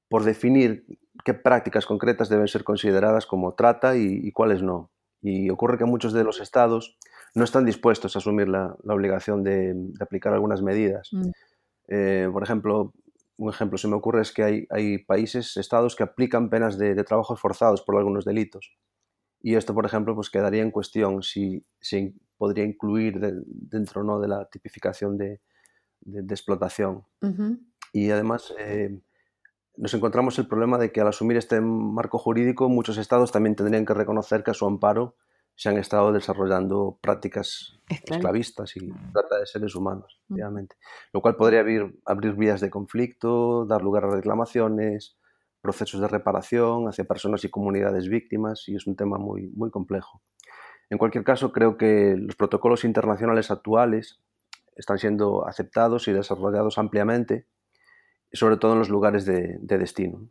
por 0.07 0.23
definir 0.23 0.85
qué 1.23 1.33
prácticas 1.33 1.85
concretas 1.85 2.29
deben 2.29 2.47
ser 2.47 2.63
consideradas 2.63 3.25
como 3.25 3.53
trata 3.53 3.97
y, 3.97 4.31
cuáles 4.31 4.61
no. 4.61 4.91
Y 5.21 5.49
ocurre 5.49 5.77
que 5.77 5.85
muchos 5.85 6.13
de 6.13 6.23
los 6.23 6.39
estados 6.39 6.97
no 7.35 7.43
están 7.43 7.65
dispuestos 7.65 8.15
a 8.15 8.19
asumir 8.19 8.47
la, 8.47 8.75
obligación 8.85 9.43
de, 9.43 9.75
aplicar 9.99 10.33
algunas 10.33 10.61
medidas. 10.61 11.09
Mm. 11.11 11.29
Eh, 11.87 12.29
por 12.31 12.43
ejemplo, 12.43 12.93
un 13.37 13.49
ejemplo 13.49 13.77
se 13.77 13.87
me 13.87 13.95
ocurre 13.95 14.21
es 14.21 14.31
que 14.31 14.67
hay, 14.69 14.97
países, 14.99 15.57
estados 15.57 15.95
que 15.95 16.03
aplican 16.03 16.49
penas 16.49 16.77
de, 16.77 16.95
de 16.95 17.03
trabajos 17.03 17.39
forzados 17.39 17.81
por 17.81 17.97
algunos 17.97 18.25
delitos. 18.25 18.73
Y 19.41 19.55
esto, 19.55 19.73
por 19.73 19.85
ejemplo, 19.85 20.15
pues 20.15 20.29
quedaría 20.29 20.61
en 20.61 20.71
cuestión 20.71 21.23
si 21.23 21.65
se 21.79 22.13
podría 22.37 22.65
incluir 22.65 23.19
dentro 23.45 24.03
¿no? 24.03 24.19
de 24.19 24.27
la 24.27 24.45
tipificación 24.49 25.17
de, 25.17 25.39
explotación. 26.29 27.03
Y 27.93 28.11
además, 28.11 28.53
eh, 28.59 28.99
nos 29.77 29.93
encontramos 29.93 30.37
el 30.39 30.47
problema 30.47 30.77
de 30.77 30.91
que 30.91 31.01
al 31.01 31.07
asumir 31.07 31.37
este 31.37 31.61
marco 31.61 32.17
jurídico, 32.17 32.67
muchos 32.69 32.97
estados 32.97 33.31
también 33.31 33.55
tendrían 33.55 33.85
que 33.85 33.93
reconocer 33.93 34.43
que 34.43 34.51
a 34.51 34.53
su 34.53 34.65
amparo 34.65 35.15
se 35.59 35.67
han 35.67 35.77
estado 35.77 36.13
desarrollando 36.13 36.97
prácticas 37.01 37.77
esclavistas 37.89 38.77
y 38.77 38.89
trata 39.11 39.39
de 39.39 39.45
seres 39.45 39.75
humanos, 39.75 40.21
obviamente. 40.29 40.77
Lo 41.11 41.21
cual 41.21 41.35
podría 41.35 41.59
abrir, 41.59 41.99
abrir 42.05 42.35
vías 42.35 42.61
de 42.61 42.69
conflicto, 42.69 43.65
dar 43.65 43.81
lugar 43.81 44.05
a 44.05 44.11
reclamaciones, 44.11 45.17
procesos 45.59 45.99
de 45.99 46.07
reparación 46.07 46.87
hacia 46.87 47.03
personas 47.03 47.43
y 47.43 47.49
comunidades 47.49 48.07
víctimas, 48.07 48.69
y 48.69 48.75
es 48.77 48.87
un 48.87 48.95
tema 48.95 49.17
muy, 49.17 49.47
muy 49.49 49.69
complejo. 49.69 50.21
En 50.89 50.97
cualquier 50.97 51.25
caso, 51.25 51.51
creo 51.51 51.75
que 51.75 52.15
los 52.17 52.37
protocolos 52.37 52.85
internacionales 52.85 53.51
actuales 53.51 54.21
están 54.77 54.97
siendo 54.97 55.45
aceptados 55.45 56.07
y 56.07 56.13
desarrollados 56.13 56.77
ampliamente, 56.77 57.47
sobre 58.31 58.55
todo 58.55 58.71
en 58.71 58.79
los 58.79 58.87
lugares 58.87 59.25
de, 59.25 59.57
destino. 59.59 60.29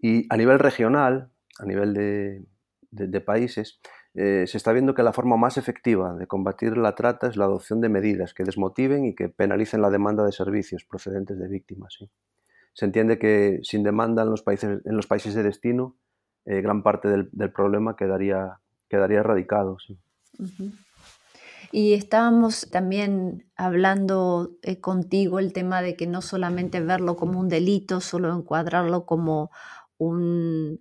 Y 0.00 0.26
a 0.28 0.36
nivel 0.36 0.58
regional, 0.58 1.30
a 1.60 1.66
nivel 1.66 1.94
de, 1.94 3.20
países, 3.20 3.78
eh, 4.18 4.46
se 4.46 4.56
está 4.56 4.72
viendo 4.72 4.94
que 4.94 5.02
la 5.02 5.12
forma 5.12 5.36
más 5.36 5.58
efectiva 5.58 6.14
de 6.14 6.26
combatir 6.26 6.78
la 6.78 6.94
trata 6.94 7.26
es 7.26 7.36
la 7.36 7.44
adopción 7.44 7.82
de 7.82 7.90
medidas 7.90 8.32
que 8.32 8.44
desmotiven 8.44 9.04
y 9.04 9.14
que 9.14 9.28
penalicen 9.28 9.82
la 9.82 9.90
demanda 9.90 10.24
de 10.24 10.32
servicios 10.32 10.84
procedentes 10.84 11.38
de 11.38 11.46
víctimas. 11.48 11.98
Se 12.72 12.84
entiende 12.86 13.18
que 13.18 13.60
sin 13.62 13.82
demanda 13.82 14.22
en 14.22 14.30
los 14.30 14.40
países, 14.40 14.80
en 14.86 14.96
los 14.96 15.06
países 15.06 15.34
de 15.34 15.42
destino, 15.42 15.96
eh, 16.46 16.62
gran 16.62 16.82
parte 16.82 17.08
del, 17.08 17.52
problema 17.52 17.94
quedaría, 17.94 18.58
quedaría 18.88 19.18
erradicado. 19.18 19.76
Y 21.70 21.92
estábamos 21.92 22.70
también 22.70 23.44
hablando 23.54 24.56
eh, 24.62 24.80
contigo 24.80 25.40
el 25.40 25.52
tema 25.52 25.82
de 25.82 25.94
que 25.94 26.06
no 26.06 26.22
solamente 26.22 26.80
verlo 26.80 27.16
como 27.16 27.38
un 27.38 27.50
delito, 27.50 28.00
solo 28.00 28.34
encuadrarlo 28.34 29.04
como 29.04 29.50
un, 29.98 30.80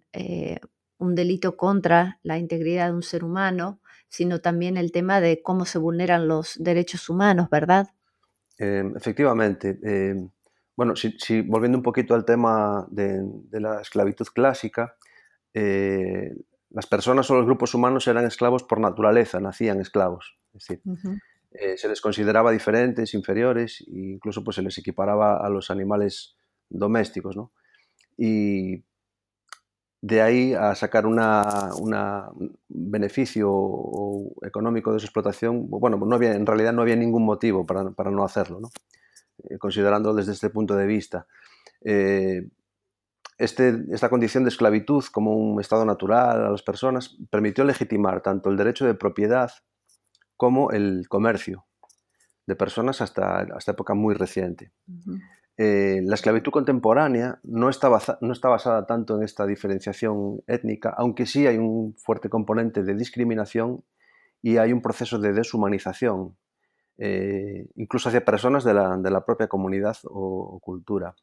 un 0.98 1.16
delito 1.16 1.58
contra 1.58 2.20
la 2.24 2.38
integridad 2.38 2.88
de 2.88 2.94
un 2.94 3.04
ser 3.04 3.24
humano, 3.24 3.80
sino 4.08 4.40
también 4.40 4.78
el 4.78 4.92
tema 4.92 5.22
de 5.22 5.42
cómo 5.42 5.66
se 5.66 5.78
vulneran 5.78 6.28
los 6.28 6.56
derechos 6.58 7.10
humanos, 7.10 7.50
¿verdad? 7.50 7.90
Em, 8.58 8.96
efectivamente. 8.96 9.78
Em, 9.84 10.30
bueno, 10.76 10.96
si, 10.96 11.42
volviendo 11.42 11.78
un 11.78 11.84
poquito 11.84 12.16
al 12.16 12.26
tema 12.26 12.86
de, 12.90 13.24
la 13.52 13.82
esclavitud 13.82 14.28
clásica, 14.34 14.96
eh, 15.54 16.36
las 16.70 16.86
personas 16.86 17.30
o 17.30 17.36
los 17.36 17.46
grupos 17.46 17.74
humanos 17.74 18.08
eran 18.08 18.26
esclavos 18.26 18.64
por 18.64 18.80
naturaleza, 18.80 19.40
nacían 19.40 19.80
esclavos. 19.80 20.38
Es 20.54 20.68
decir, 20.68 20.82
eh, 21.52 21.78
se 21.78 21.88
les 21.88 22.02
consideraba 22.02 22.52
diferentes, 22.52 23.14
inferiores, 23.14 23.82
e 23.82 24.00
incluso 24.16 24.44
pues, 24.44 24.56
se 24.56 24.62
les 24.62 24.78
equiparaba 24.78 25.38
a 25.38 25.50
los 25.50 25.72
animales 25.72 26.36
domésticos. 26.70 27.38
¿no? 27.38 27.52
Y 28.18 28.84
de 30.06 30.22
ahí 30.22 30.54
a 30.54 30.76
sacar 30.76 31.08
un 31.08 31.20
beneficio 32.68 33.50
económico 34.44 34.94
de 34.94 35.00
su 35.00 35.08
explotación, 35.08 35.68
bueno, 35.68 35.98
en 36.22 36.46
realidad 36.46 36.74
no 36.74 36.84
había 36.84 36.96
ningún 36.96 37.26
motivo 37.26 37.65
para, 37.65 38.12
no 38.12 38.24
hacerlo, 38.24 38.60
¿no? 38.60 38.70
Eh, 39.50 39.58
considerándolo 39.58 40.13
desde 40.13 40.34
este 40.34 40.52
punto 40.52 40.76
de 40.76 40.86
vista. 40.86 41.26
Eh, 41.84 42.48
este, 43.39 43.84
esta 43.91 44.10
condición 44.12 44.44
de 44.44 44.50
esclavitud 44.50 45.04
como 45.12 45.36
un 45.36 45.60
estado 45.60 45.84
natural 45.86 46.46
a 46.46 46.52
las 46.52 46.62
personas 46.62 47.18
permitió 47.32 47.63
legitimar 47.63 48.22
tanto 48.22 48.52
el 48.52 48.58
derecho 48.58 48.86
de 48.86 48.94
propiedad 48.94 49.52
como 50.38 50.70
el 50.70 51.08
comercio 51.10 51.65
de 52.46 52.56
personas 52.56 53.02
hasta, 53.02 53.39
hasta 53.39 53.72
época 53.72 53.96
muy 53.96 54.13
reciente. 54.13 54.72
Eh, 55.58 56.02
la 56.04 56.15
esclavitud 56.15 56.52
contemporánea 56.52 57.39
no 57.44 57.70
está, 57.70 57.89
no 58.20 58.34
está 58.34 58.50
basada 58.50 58.86
tanto 58.86 59.15
en 59.15 59.24
esta 59.24 59.46
diferenciación 59.46 60.41
étnica, 60.48 60.94
aunque 60.98 61.26
sí 61.26 61.48
hay 61.48 61.58
un 61.58 61.96
fuerte 61.98 62.30
componente 62.30 62.84
de 62.84 62.94
discriminación 62.94 63.84
y 64.41 64.58
hay 64.58 64.74
un 64.74 64.82
proceso 64.82 65.18
de 65.18 65.32
deshumanización, 65.32 66.36
eh, 66.98 67.68
incluso 67.76 68.10
hacia 68.10 68.26
personas 68.26 68.65
de 68.65 68.74
la, 68.74 69.26
propia 69.26 69.48
comunidad 69.48 69.98
o, 70.04 70.60
cultura. 70.62 71.15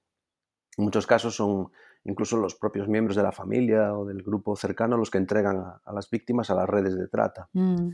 En 0.79 0.85
muchos 0.85 1.07
casos 1.07 1.37
son 1.37 1.71
incluso 2.05 2.39
los 2.39 2.55
propios 2.55 2.89
miembros 2.89 3.17
de 3.17 3.23
la 3.23 3.33
familia 3.33 3.95
o 3.95 4.07
del 4.07 4.23
grupo 4.23 4.57
cercano 4.57 4.97
los 4.97 5.11
que 5.11 5.19
entregan 5.19 5.59
a, 5.59 5.93
las 5.93 6.09
víctimas 6.11 6.49
a 6.51 6.55
las 6.55 6.69
redes 6.69 6.97
de 6.97 7.07
trata. 7.07 7.51
Mm. 7.53 7.91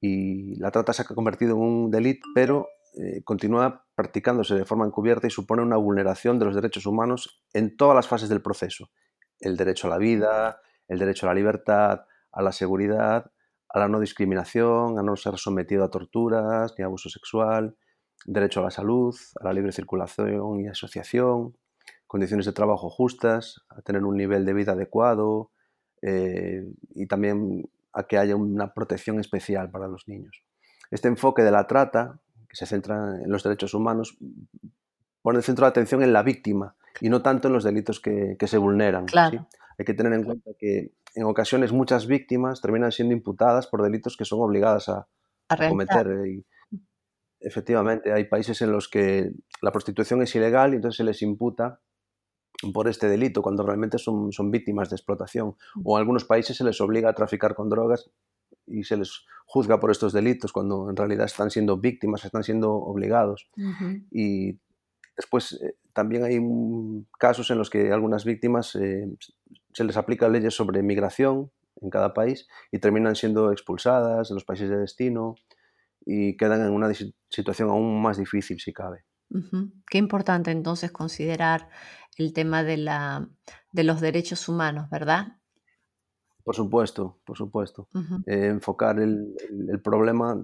Y 0.00 0.56
la 0.56 0.72
trata 0.72 0.92
se 0.92 1.02
ha 1.02 1.04
convertido 1.04 1.54
en 1.54 1.62
un 1.62 1.90
delito, 1.90 2.26
pero 2.34 2.66
eh, 2.96 3.22
continúa 3.24 3.84
practicándose 3.94 4.54
de 4.54 4.64
forma 4.64 4.86
encubierta 4.86 5.26
y 5.26 5.30
supone 5.30 5.62
una 5.62 5.76
vulneración 5.76 6.38
de 6.38 6.46
los 6.46 6.54
derechos 6.54 6.86
humanos 6.86 7.42
en 7.52 7.76
todas 7.76 7.94
las 7.94 8.08
fases 8.08 8.28
del 8.28 8.42
proceso. 8.42 8.90
El 9.40 9.56
derecho 9.56 9.86
a 9.86 9.90
la 9.90 9.98
vida, 9.98 10.60
el 10.88 10.98
derecho 10.98 11.26
a 11.26 11.30
la 11.30 11.34
libertad, 11.34 12.00
a 12.32 12.42
la 12.42 12.52
seguridad, 12.52 13.30
a 13.68 13.78
la 13.78 13.88
no 13.88 14.00
discriminación, 14.00 14.98
a 14.98 15.02
no 15.02 15.16
ser 15.16 15.36
sometido 15.38 15.84
a 15.84 15.90
torturas 15.90 16.74
ni 16.78 16.84
abuso 16.84 17.08
sexual, 17.08 17.76
derecho 18.24 18.60
a 18.60 18.64
la 18.64 18.70
salud, 18.70 19.14
a 19.40 19.44
la 19.44 19.52
libre 19.52 19.72
circulación 19.72 20.60
y 20.60 20.68
asociación, 20.68 21.56
condiciones 22.06 22.46
de 22.46 22.52
trabajo 22.52 22.88
justas, 22.88 23.62
a 23.68 23.82
tener 23.82 24.04
un 24.04 24.16
nivel 24.16 24.44
de 24.44 24.54
vida 24.54 24.72
adecuado 24.72 25.50
eh, 26.02 26.64
y 26.94 27.06
también 27.06 27.68
a 27.92 28.04
que 28.04 28.18
haya 28.18 28.36
una 28.36 28.72
protección 28.72 29.20
especial 29.20 29.70
para 29.70 29.88
los 29.88 30.08
niños. 30.08 30.42
Este 30.90 31.08
enfoque 31.08 31.42
de 31.42 31.50
la 31.50 31.66
trata 31.66 32.20
que 32.48 32.56
se 32.56 32.66
centra 32.66 33.20
en 33.22 33.30
los 33.30 33.42
derechos 33.42 33.74
humanos, 33.74 34.16
pone 35.22 35.38
el 35.38 35.44
centro 35.44 35.66
de 35.66 35.70
atención 35.70 36.02
en 36.02 36.12
la 36.12 36.22
víctima 36.22 36.76
y 37.00 37.08
no 37.10 37.22
tanto 37.22 37.48
en 37.48 37.54
los 37.54 37.64
delitos 37.64 38.00
que, 38.00 38.36
se 38.40 38.58
vulneran. 38.58 39.06
Hay 39.14 39.84
que 39.84 39.94
tener 39.94 40.12
en 40.12 40.24
cuenta 40.24 40.50
que 40.58 40.92
en 41.14 41.24
ocasiones 41.24 41.72
muchas 41.72 42.06
víctimas 42.06 42.60
terminan 42.60 42.92
siendo 42.92 43.14
imputadas 43.14 43.66
por 43.66 43.82
delitos 43.82 44.16
que 44.16 44.24
son 44.24 44.40
obligadas 44.40 44.88
a, 44.88 45.06
cometer. 45.68 46.26
Y, 46.26 46.44
efectivamente, 47.40 48.12
hay 48.12 48.24
países 48.24 48.60
en 48.62 48.72
los 48.72 48.88
que 48.88 49.30
la 49.62 49.70
prostitución 49.70 50.22
es 50.22 50.34
ilegal 50.34 50.72
y 50.72 50.76
entonces 50.76 50.96
se 50.96 51.04
les 51.04 51.22
imputa 51.22 51.80
por 52.74 52.88
este 52.88 53.08
delito 53.08 53.40
cuando 53.40 53.62
realmente 53.62 53.98
son, 53.98 54.32
son 54.32 54.50
víctimas 54.50 54.90
de 54.90 54.96
explotación. 54.96 55.56
O 55.84 55.96
en 55.96 56.00
algunos 56.00 56.24
países 56.24 56.56
se 56.56 56.64
les 56.64 56.80
obliga 56.80 57.10
a 57.10 57.14
traficar 57.14 57.54
con 57.54 57.68
drogas 57.68 58.10
y 58.70 58.84
se 58.84 58.96
les 58.96 59.26
juzga 59.46 59.80
por 59.80 59.90
estos 59.90 60.12
delitos 60.12 60.52
cuando 60.52 60.90
en 60.90 60.96
realidad 60.96 61.26
están 61.26 61.50
siendo 61.50 61.78
víctimas, 61.78 62.24
están 62.24 62.44
siendo 62.44 62.72
obligados. 62.72 63.50
Y 64.10 64.58
después 65.16 65.58
eh, 65.62 65.76
también 65.92 66.24
hay 66.24 66.38
casos 67.18 67.50
en 67.50 67.58
los 67.58 67.70
que 67.70 67.92
algunas 67.92 68.24
víctimas 68.24 68.74
eh, 68.76 69.08
se 69.72 69.84
les 69.84 69.96
aplica 69.96 70.28
leyes 70.28 70.54
sobre 70.54 70.82
migración 70.82 71.50
en 71.80 71.90
cada 71.90 72.12
país 72.12 72.46
y 72.70 72.78
terminan 72.78 73.16
siendo 73.16 73.52
expulsadas 73.52 74.28
de 74.28 74.34
los 74.34 74.44
países 74.44 74.68
de 74.68 74.78
destino 74.78 75.34
y 76.04 76.36
quedan 76.36 76.62
en 76.62 76.72
una 76.72 76.92
situación 77.28 77.70
aún 77.70 78.00
más 78.02 78.18
difícil 78.18 78.60
si 78.60 78.72
cabe. 78.72 79.04
Qué 79.90 79.98
importante 79.98 80.50
entonces 80.50 80.90
considerar 80.90 81.68
el 82.16 82.32
tema 82.32 82.64
de, 82.64 82.78
la, 82.78 83.28
de 83.72 83.84
los 83.84 84.00
derechos 84.00 84.48
humanos, 84.48 84.88
¿verdad? 84.90 85.38
Por 86.48 86.56
supuesto, 86.56 87.18
por 87.26 87.36
supuesto. 87.36 87.88
Eh, 88.24 88.46
enfocar 88.46 88.98
el, 89.00 89.36
problema 89.84 90.42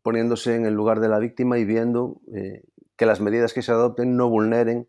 poniéndose 0.00 0.56
en 0.56 0.64
el 0.64 0.72
lugar 0.72 1.00
de 1.00 1.08
la 1.10 1.18
víctima 1.18 1.58
y 1.58 1.66
viendo 1.66 2.22
eh, 2.34 2.62
que 2.96 3.04
las 3.04 3.20
medidas 3.20 3.52
que 3.52 3.60
se 3.60 3.70
adopten 3.70 4.16
no 4.16 4.30
vulneren, 4.30 4.88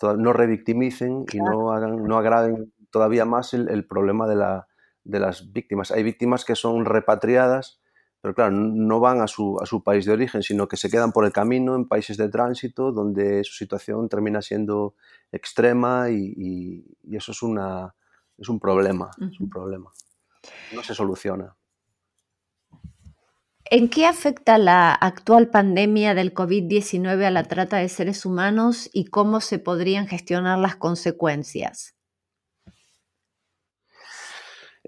no 0.00 0.32
revictimicen 0.32 1.26
y 1.30 1.40
no, 1.40 1.72
hagan, 1.72 2.04
no 2.04 2.16
agraven 2.16 2.72
todavía 2.90 3.26
más 3.26 3.52
el, 3.52 3.86
problema 3.86 4.26
de, 4.26 4.36
la, 4.36 4.66
de, 5.04 5.20
las 5.20 5.52
víctimas. 5.52 5.90
Hay 5.90 6.02
víctimas 6.02 6.46
que 6.46 6.56
son 6.56 6.86
repatriadas, 6.86 7.82
pero 8.22 8.34
claro, 8.34 8.52
no 8.52 8.98
van 8.98 9.20
a 9.20 9.26
su, 9.26 9.58
a 9.60 9.66
su, 9.66 9.82
país 9.82 10.06
de 10.06 10.14
origen, 10.14 10.42
sino 10.42 10.68
que 10.68 10.78
se 10.78 10.88
quedan 10.88 11.12
por 11.12 11.26
el 11.26 11.32
camino 11.32 11.74
en 11.74 11.86
países 11.86 12.16
de 12.16 12.30
tránsito 12.30 12.92
donde 12.92 13.44
su 13.44 13.52
situación 13.52 14.08
termina 14.08 14.40
siendo 14.40 14.94
extrema 15.32 16.08
y 16.08 16.82
eso 17.10 17.32
es 17.32 17.42
una, 17.42 17.94
es 18.38 18.48
un 18.48 18.58
problema, 18.58 19.10
es 19.20 19.40
un 19.40 19.48
problema. 19.48 19.92
No 20.74 20.82
se 20.82 20.94
soluciona. 20.94 21.56
¿En 23.64 23.88
qué 23.88 24.06
afecta 24.06 24.58
la 24.58 24.92
actual 24.92 25.48
pandemia 25.48 26.14
del 26.14 26.34
COVID-19 26.34 27.24
a 27.24 27.30
la 27.30 27.44
trata 27.44 27.78
de 27.78 27.88
seres 27.88 28.26
humanos 28.26 28.90
y 28.92 29.06
cómo 29.06 29.40
se 29.40 29.58
podrían 29.58 30.06
gestionar 30.06 30.58
las 30.58 30.76
consecuencias? 30.76 31.94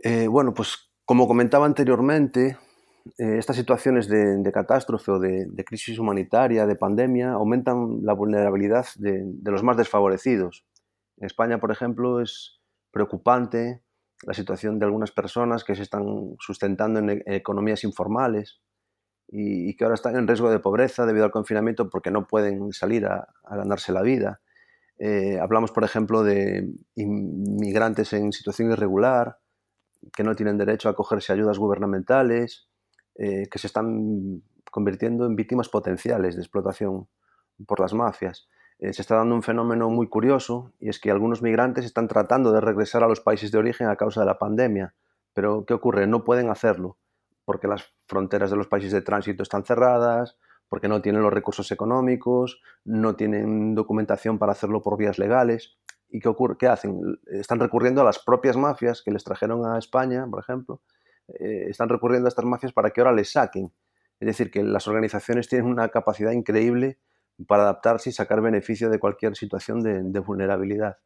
Eh, 0.03 0.27
bueno, 0.27 0.53
pues 0.53 0.91
como 1.07 1.27
comentaba 1.27 1.65
anteriormente, 1.65 2.59
eh, 3.19 3.39
estas 3.39 3.57
situaciones 3.57 4.09
de, 4.09 4.51
catástrofe 4.53 5.13
o 5.13 5.19
de, 5.19 5.65
crisis 5.65 5.99
humanitaria, 5.99 6.67
de 6.67 6.77
pandemia, 6.77 7.33
aumentan 7.33 8.01
la 8.03 8.13
vulnerabilidad 8.13 8.87
de, 8.97 9.23
de 9.25 9.51
los 9.51 9.63
más 9.63 9.79
desfavorecidos. 9.79 10.67
En 11.17 11.25
España, 11.25 11.59
por 11.59 11.71
ejemplo, 11.71 12.21
es, 12.21 12.61
preocupante 12.95 13.83
la 14.23 14.33
situación 14.33 14.79
de 14.79 14.87
algunas 14.87 15.11
personas 15.11 15.65
que 15.65 15.75
se 15.75 15.83
están 15.83 16.37
sustentando 16.39 17.01
en, 17.01 17.11
e, 17.11 17.23
economías 17.27 17.85
informales 17.85 18.63
y, 19.29 19.77
que 19.77 19.85
ahora 19.85 19.97
están 19.97 20.17
en 20.17 20.27
riesgo 20.27 20.51
de 20.51 20.61
pobreza 20.61 21.05
debido 21.05 21.25
al 21.25 21.31
confinamiento 21.31 21.91
porque 21.91 22.11
no 22.11 22.27
pueden 22.27 22.73
salir 22.73 23.05
a, 23.07 23.29
ganarse 23.51 23.93
la 23.93 24.03
vida. 24.03 24.41
Eh, 24.99 25.39
hablamos, 25.41 25.73
por 25.73 25.85
ejemplo, 25.85 26.23
de 26.23 26.71
inmigrantes 26.95 28.13
en 28.13 28.33
situación 28.33 28.71
irregular, 28.71 29.39
que 30.13 30.23
no 30.23 30.37
tienen 30.37 30.57
derecho 30.57 30.89
a 30.89 30.93
acogerse 30.93 31.33
a 31.33 31.35
ayudas 31.35 31.59
gubernamentales, 31.59 32.69
eh, 33.17 33.49
que 33.51 33.59
se 33.59 33.67
están 33.67 34.43
convirtiendo 34.71 35.27
en 35.27 35.35
víctimas 35.35 35.69
potenciales 35.69 36.37
de 36.37 36.43
explotación 36.43 37.09
por 37.67 37.81
las 37.81 37.93
mafias. 37.93 38.49
Eh, 38.79 38.93
se 38.93 39.03
está 39.03 39.17
dando 39.17 39.35
un 39.35 39.43
fenómeno 39.43 39.89
muy 39.91 40.09
curioso 40.09 40.73
y 40.81 40.89
es 40.89 40.99
que 40.99 41.11
algunos 41.11 41.43
migrantes 41.43 41.85
están 41.85 42.09
tratando 42.09 42.53
de 42.53 42.61
regresar 42.61 43.03
a 43.05 43.09
los 43.09 43.21
países 43.21 43.53
de 43.53 43.59
origen 43.59 43.89
a 43.89 43.97
causa 43.97 44.21
de 44.21 44.27
la 44.27 44.39
pandemia. 44.39 44.95
Pero 45.33 45.65
¿qué 45.65 45.75
ocurre? 45.75 46.07
No 46.07 46.25
pueden 46.25 46.51
hacerlo 46.51 46.99
porque 47.45 47.69
las 47.69 47.93
fronteras 48.07 48.51
de 48.51 48.57
los 48.57 48.69
países 48.69 48.93
de 48.93 49.03
tránsito 49.03 49.43
están 49.43 49.65
cerradas, 49.65 50.39
porque 50.69 50.89
no 50.89 51.03
tienen 51.03 51.23
los 51.23 51.33
recursos 51.33 51.71
económicos, 51.73 52.61
no 52.85 53.17
tienen 53.17 53.75
documentación 53.75 54.39
para 54.39 54.53
hacerlo 54.53 54.83
por 54.83 54.97
vías 54.97 55.19
legales. 55.19 55.77
¿Y 56.09 56.21
qué 56.21 56.29
ocurre? 56.29 56.57
¿Qué 56.59 56.69
hacen? 56.69 57.21
Están 57.27 57.61
recurriendo 57.61 58.01
a 58.01 58.05
las 58.05 58.19
propias 58.19 58.57
mafias 58.57 59.03
que 59.03 59.11
les 59.11 59.25
trajeron 59.25 59.67
a 59.67 59.79
España, 59.79 60.27
por 60.31 60.41
ejemplo. 60.41 60.81
Eh, 61.29 61.67
están 61.69 61.89
recurriendo 61.89 62.29
a 62.29 62.31
estas 62.31 62.45
mafias 62.45 62.73
para 62.73 62.91
que 62.91 63.01
ahora 63.01 63.13
les 63.13 63.33
saquen. 63.33 63.73
Es 64.21 64.27
decir, 64.27 64.51
que 64.51 64.63
las 64.63 64.87
organizaciones 64.89 65.49
tienen 65.49 65.69
una 65.69 65.89
capacidad 65.89 66.31
increíble 66.31 66.99
para 67.47 67.65
adaptarse 67.65 68.11
y 68.11 68.13
sacar 68.13 68.41
beneficio 68.41 68.91
de 68.91 68.99
cualquier 68.99 69.37
situación 69.37 69.83
de, 69.83 70.19
vulnerabilidad. 70.21 70.99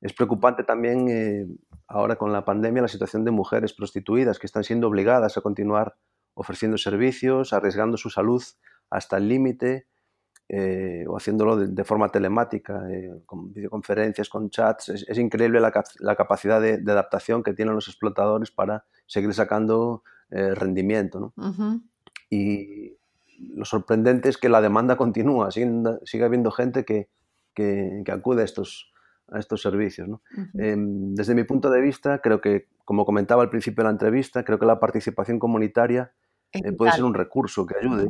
Es 0.00 0.12
preocupante 0.12 0.62
también 0.62 1.08
eh, 1.08 1.46
ahora 1.88 2.16
con 2.16 2.32
la 2.32 2.44
pandemia 2.44 2.82
la 2.82 2.88
situación 2.88 3.24
de 3.24 3.30
mujeres 3.30 3.72
prostituidas 3.72 4.38
que 4.38 4.46
están 4.46 4.64
siendo 4.64 4.86
obligadas 4.86 5.36
a 5.36 5.40
continuar 5.40 5.96
ofreciendo 6.34 6.78
servicios, 6.78 7.52
arriesgando 7.52 7.96
su 7.96 8.10
salud 8.10 8.42
hasta 8.90 9.16
el 9.16 9.28
límite 9.28 9.88
eh, 10.48 11.04
o 11.08 11.16
haciéndolo 11.16 11.56
de, 11.56 11.84
forma 11.84 12.10
telemática, 12.10 12.88
eh, 12.90 13.22
con 13.26 13.52
videoconferencias, 13.52 14.28
con 14.28 14.50
chats. 14.50 14.88
Es, 14.88 15.18
increíble 15.18 15.60
la, 15.60 15.72
capacidad 16.16 16.60
de, 16.60 16.80
adaptación 16.90 17.42
que 17.42 17.52
tienen 17.52 17.74
los 17.74 17.88
explotadores 17.88 18.50
para 18.50 18.84
seguir 19.06 19.34
sacando 19.34 20.04
rendimiento. 20.30 21.32
Y 22.30 22.97
lo 23.38 23.64
sorprendente 23.64 24.28
es 24.28 24.36
que 24.36 24.48
la 24.48 24.60
demanda 24.60 24.96
continúa, 24.96 25.50
sigue, 25.50 26.24
habiendo 26.24 26.50
gente 26.50 26.84
que, 26.84 27.08
que, 27.54 28.04
acude 28.10 28.42
a 28.42 28.44
estos, 28.44 28.92
a 29.30 29.38
estos 29.38 29.62
servicios. 29.62 30.08
Em, 30.54 31.14
desde 31.14 31.34
mi 31.34 31.44
punto 31.44 31.70
de 31.70 31.80
vista, 31.80 32.20
creo 32.20 32.40
que, 32.40 32.68
como 32.84 33.04
comentaba 33.04 33.42
al 33.42 33.50
principio 33.50 33.82
de 33.82 33.88
la 33.88 33.92
entrevista, 33.92 34.44
creo 34.44 34.58
que 34.58 34.66
la 34.66 34.80
participación 34.80 35.38
comunitaria 35.38 36.12
eh, 36.52 36.72
puede 36.72 36.92
ser 36.92 37.04
un 37.04 37.14
recurso 37.14 37.66
que 37.66 37.76
ayude 37.78 38.08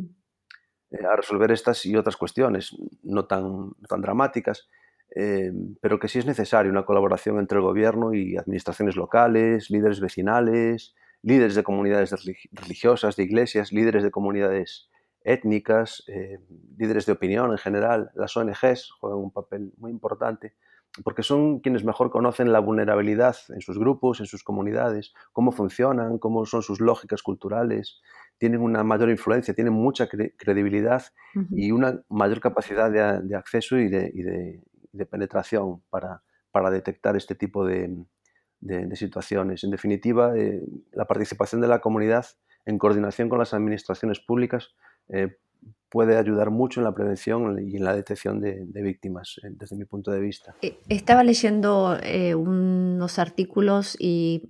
eh, 0.91 1.05
a 1.05 1.15
resolver 1.15 1.51
estas 1.51 1.85
y 1.85 1.95
otras 1.95 2.17
cuestiones, 2.17 2.75
no 3.03 3.25
tan, 3.25 3.71
tan 3.87 4.01
dramáticas, 4.01 4.67
em, 5.11 5.75
pero 5.81 5.99
que 5.99 6.07
sí 6.07 6.19
es 6.19 6.25
necesaria 6.25 6.71
una 6.71 6.85
colaboración 6.85 7.39
entre 7.39 7.57
el 7.57 7.63
gobierno 7.63 8.13
y 8.13 8.37
administraciones 8.37 8.95
locales, 8.95 9.69
líderes 9.69 9.99
vecinales, 9.99 10.95
líderes 11.21 11.55
de 11.55 11.63
comunidades 11.63 12.15
religiosas, 12.51 13.15
de 13.15 13.23
iglesias, 13.23 13.71
líderes 13.71 14.03
de 14.03 14.11
comunidades 14.11 14.88
étnicas, 15.23 16.03
eh, 16.07 16.39
líderes 16.77 17.05
de 17.05 17.13
opinión 17.13 17.51
en 17.51 17.57
general, 17.57 18.11
las 18.15 18.35
ONGs 18.35 18.91
juegan 18.99 19.19
un 19.19 19.31
papel 19.31 19.73
muy 19.77 19.91
importante 19.91 20.55
porque 21.03 21.23
son 21.23 21.59
quienes 21.59 21.83
mejor 21.83 22.09
conocen 22.09 22.51
la 22.51 22.59
vulnerabilidad 22.59 23.35
en 23.49 23.61
sus 23.61 23.77
grupos, 23.77 24.19
en 24.19 24.25
sus 24.25 24.43
comunidades, 24.43 25.13
cómo 25.31 25.51
funcionan, 25.51 26.17
cómo 26.17 26.45
son 26.45 26.61
sus 26.61 26.81
lógicas 26.81 27.21
culturales, 27.21 28.01
tienen 28.37 28.61
una 28.61 28.83
mayor 28.83 29.09
influencia, 29.09 29.53
tienen 29.53 29.73
mucha 29.73 30.07
credibilidad 30.07 31.03
y 31.51 31.71
una 31.71 32.01
mayor 32.09 32.39
capacidad 32.39 32.91
de, 32.91 33.35
acceso 33.35 33.77
y 33.77 33.87
de, 33.89 34.61
penetración 35.09 35.81
para, 35.89 36.23
para, 36.51 36.71
detectar 36.71 37.15
este 37.15 37.35
tipo 37.35 37.65
de, 37.65 37.95
situaciones. 38.93 39.63
En 39.63 39.71
definitiva, 39.71 40.35
eh, 40.37 40.61
la 40.91 41.05
participación 41.05 41.61
de 41.61 41.67
la 41.67 41.79
comunidad 41.79 42.25
en 42.65 42.77
coordinación 42.77 43.29
con 43.29 43.39
las 43.39 43.53
administraciones 43.53 44.19
públicas 44.19 44.73
eh, 45.09 45.37
puede 45.89 46.17
ayudar 46.17 46.51
mucho 46.51 46.79
en 46.79 46.83
la 46.83 46.93
prevención 46.93 47.67
y 47.67 47.77
en 47.77 47.83
la 47.83 47.95
detección 47.95 48.39
de, 48.39 48.67
víctimas, 48.81 49.39
eh, 49.43 49.47
desde 49.51 49.75
mi 49.75 49.85
punto 49.85 50.11
de 50.11 50.19
vista. 50.19 50.55
Eh, 50.61 50.77
estaba 50.87 51.23
leyendo 51.23 51.97
unos 52.37 53.19
artículos 53.19 53.97
y 53.99 54.43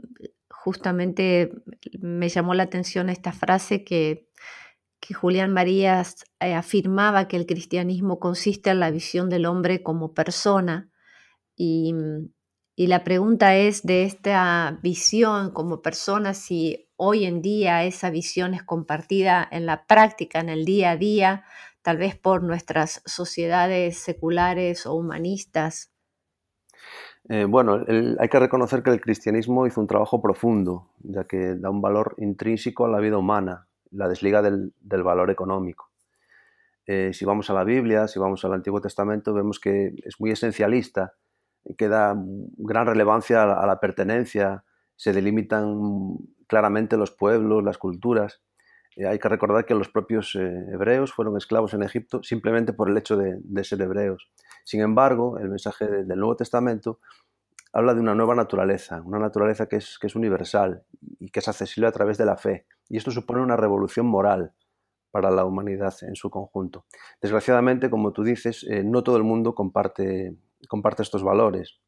justamente 0.49 1.51
me 1.99 2.27
llamó 2.27 2.53
la 2.53 2.63
atención 2.63 3.09
esta 3.09 3.31
frase 3.31 3.85
que, 3.85 4.27
que 4.99 5.13
Julián 5.13 5.53
Marías 5.53 6.25
afirmaba 6.39 7.29
que 7.29 7.37
el 7.37 7.45
cristianismo 7.45 8.19
consiste 8.19 8.69
en 8.69 8.81
la 8.81 8.91
visión 8.91 9.29
del 9.29 9.45
hombre 9.45 9.81
como 9.81 10.13
persona 10.13 10.91
y, 11.55 11.93
y 12.75 12.87
la 12.87 13.05
pregunta 13.05 13.55
es 13.55 13.83
de 13.83 14.03
esta 14.03 14.79
visión 14.83 15.51
como 15.51 15.81
persona 15.81 16.33
si 16.33 16.88
hoy 17.01 17.25
en 17.25 17.41
día 17.41 17.85
esa 17.85 18.09
visión 18.09 18.53
es 18.53 18.61
compartida 18.61 19.47
en 19.51 19.65
la 19.65 19.85
práctica, 19.85 20.41
en 20.41 20.49
el 20.49 20.65
día 20.65 20.91
a 20.91 20.97
día, 20.97 21.45
tal 21.81 21.97
vez 21.97 22.17
por 22.17 22.43
nuestras 22.43 23.01
sociedades 23.05 23.97
seculares 23.97 24.85
o 24.85 24.95
humanistas? 24.95 25.93
Eh, 27.29 27.45
bueno, 27.45 27.85
hay 28.19 28.27
que 28.27 28.39
reconocer 28.39 28.83
que 28.83 28.89
el 28.89 28.99
cristianismo 28.99 29.65
hizo 29.65 29.79
un 29.79 29.87
trabajo 29.87 30.21
profundo, 30.21 30.89
ya 30.99 31.23
que 31.23 31.55
da 31.55 31.69
un 31.69 31.81
valor 31.81 32.15
intrínseco 32.17 32.85
a 32.85 32.89
la 32.89 32.99
vida 32.99 33.17
humana, 33.17 33.67
la 33.91 34.09
desliga 34.09 34.41
del, 34.41 34.73
valor 34.81 35.31
económico. 35.31 35.91
Eh, 36.85 37.11
si 37.13 37.23
vamos 37.23 37.49
a 37.49 37.53
la 37.53 37.63
Biblia, 37.63 38.09
si 38.09 38.19
vamos 38.19 38.43
al 38.43 38.53
Antiguo 38.53 38.81
Testamento, 38.81 39.33
vemos 39.33 39.59
que 39.59 39.93
es 40.03 40.19
muy 40.19 40.31
esencialista, 40.31 41.13
que 41.77 41.87
da 41.87 42.13
gran 42.57 42.87
relevancia 42.87 43.43
a 43.43 43.65
la 43.65 43.79
pertenencia, 43.79 44.65
se 44.95 45.13
delimitan 45.13 46.17
claramente 46.49 46.97
los 46.97 47.11
pueblos, 47.11 47.63
las 47.63 47.77
culturas. 47.77 48.41
Eh, 48.97 49.07
hay 49.07 49.19
que 49.19 49.29
recordar 49.29 49.65
que 49.65 49.75
los 49.75 49.87
propios 49.87 50.35
eh, 50.35 50.65
hebreos 50.73 51.13
fueron 51.13 51.37
esclavos 51.37 51.73
en 51.73 51.83
Egipto 51.83 52.23
simplemente 52.23 52.73
por 52.73 52.89
el 52.89 52.97
hecho 52.97 53.15
de, 53.15 53.63
ser 53.63 53.81
hebreos. 53.81 54.29
Sin 54.65 54.81
embargo, 54.81 55.37
el 55.37 55.47
mensaje 55.47 55.87
del 55.87 56.19
Nuevo 56.19 56.35
Testamento 56.35 56.99
habla 57.71 57.93
de 57.93 58.01
una 58.01 58.15
nueva 58.15 58.33
naturaleza, 58.33 59.01
una 59.05 59.19
naturaleza 59.19 59.67
que 59.67 59.77
es, 59.77 60.15
universal 60.15 60.83
y 61.19 61.29
que 61.29 61.39
es 61.39 61.47
accesible 61.47 61.87
a 61.87 61.91
través 61.91 62.17
de 62.17 62.25
la 62.25 62.35
fe. 62.35 62.65
Y 62.89 62.97
esto 62.97 63.11
supone 63.11 63.43
una 63.43 63.55
revolución 63.55 64.07
moral 64.07 64.53
para 65.11 65.29
la 65.29 65.45
humanidad 65.45 65.93
en 66.01 66.15
su 66.15 66.31
conjunto. 66.31 66.85
Desgraciadamente, 67.21 67.91
como 67.91 68.11
tú 68.11 68.23
dices, 68.23 68.65
eh, 68.67 68.83
no 68.83 69.03
todo 69.03 69.17
el 69.17 69.23
mundo 69.23 69.53
comparte, 69.53 70.35
comparte 70.67 71.03
estos 71.03 71.23
valores. 71.23 71.79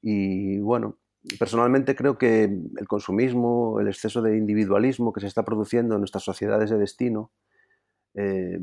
Y 0.00 0.58
bueno, 0.60 0.98
personalmente 1.38 1.94
creo 1.94 2.18
que 2.18 2.44
el 2.44 2.88
consumismo, 2.88 3.80
el 3.80 3.88
exceso 3.88 4.22
de 4.22 4.36
individualismo 4.36 5.12
que 5.12 5.20
se 5.20 5.26
está 5.26 5.44
produciendo 5.44 5.94
en 5.94 6.00
nuestras 6.00 6.24
sociedades 6.24 6.70
de 6.70 6.78
destino, 6.78 7.30
eh, 8.14 8.58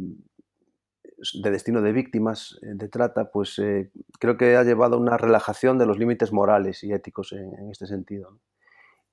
de 1.33 1.51
destino 1.51 1.81
de 1.81 1.91
víctimas 1.91 2.59
eh, 2.61 2.73
de 2.75 2.87
trata, 2.87 3.31
pues 3.31 3.59
eh, 3.59 3.91
creo 4.19 4.37
que 4.37 4.55
ha 4.55 4.63
llevado 4.63 4.95
a 4.95 4.99
una 4.99 5.17
relajación 5.17 5.77
de 5.77 5.85
los 5.85 5.97
límites 5.97 6.31
morales 6.31 6.83
y 6.83 6.91
éticos 6.91 7.33
en, 7.33 7.69
este 7.71 7.87
sentido. 7.87 8.39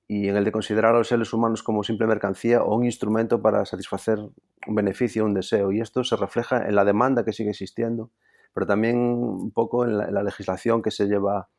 Y 0.09 0.29
en 0.29 0.37
el 0.37 0.45
de 0.45 0.53
considerar 0.53 0.95
a 0.95 0.99
los 0.99 1.09
seres 1.09 1.33
humanos 1.33 1.63
como 1.63 1.83
simple 1.83 2.07
mercancía 2.07 2.63
o 2.63 2.75
un 2.75 2.85
instrumento 2.85 3.41
para 3.41 3.65
satisfacer 3.65 4.19
un 4.19 4.75
beneficio, 4.75 5.25
un 5.25 5.33
deseo. 5.33 5.71
Y 5.73 5.81
esto 5.81 6.03
se 6.05 6.15
refleja 6.15 6.65
en 6.65 6.75
la 6.75 6.85
demanda 6.85 7.25
que 7.25 7.33
sigue 7.33 7.49
existiendo, 7.49 8.11
pero 8.53 8.65
también 8.65 8.97
un 8.97 9.51
poco 9.51 9.83
en 9.83 9.97
la 9.97 10.23
legislación 10.23 10.81
que 10.81 10.91
se 10.91 11.07
lleva 11.07 11.49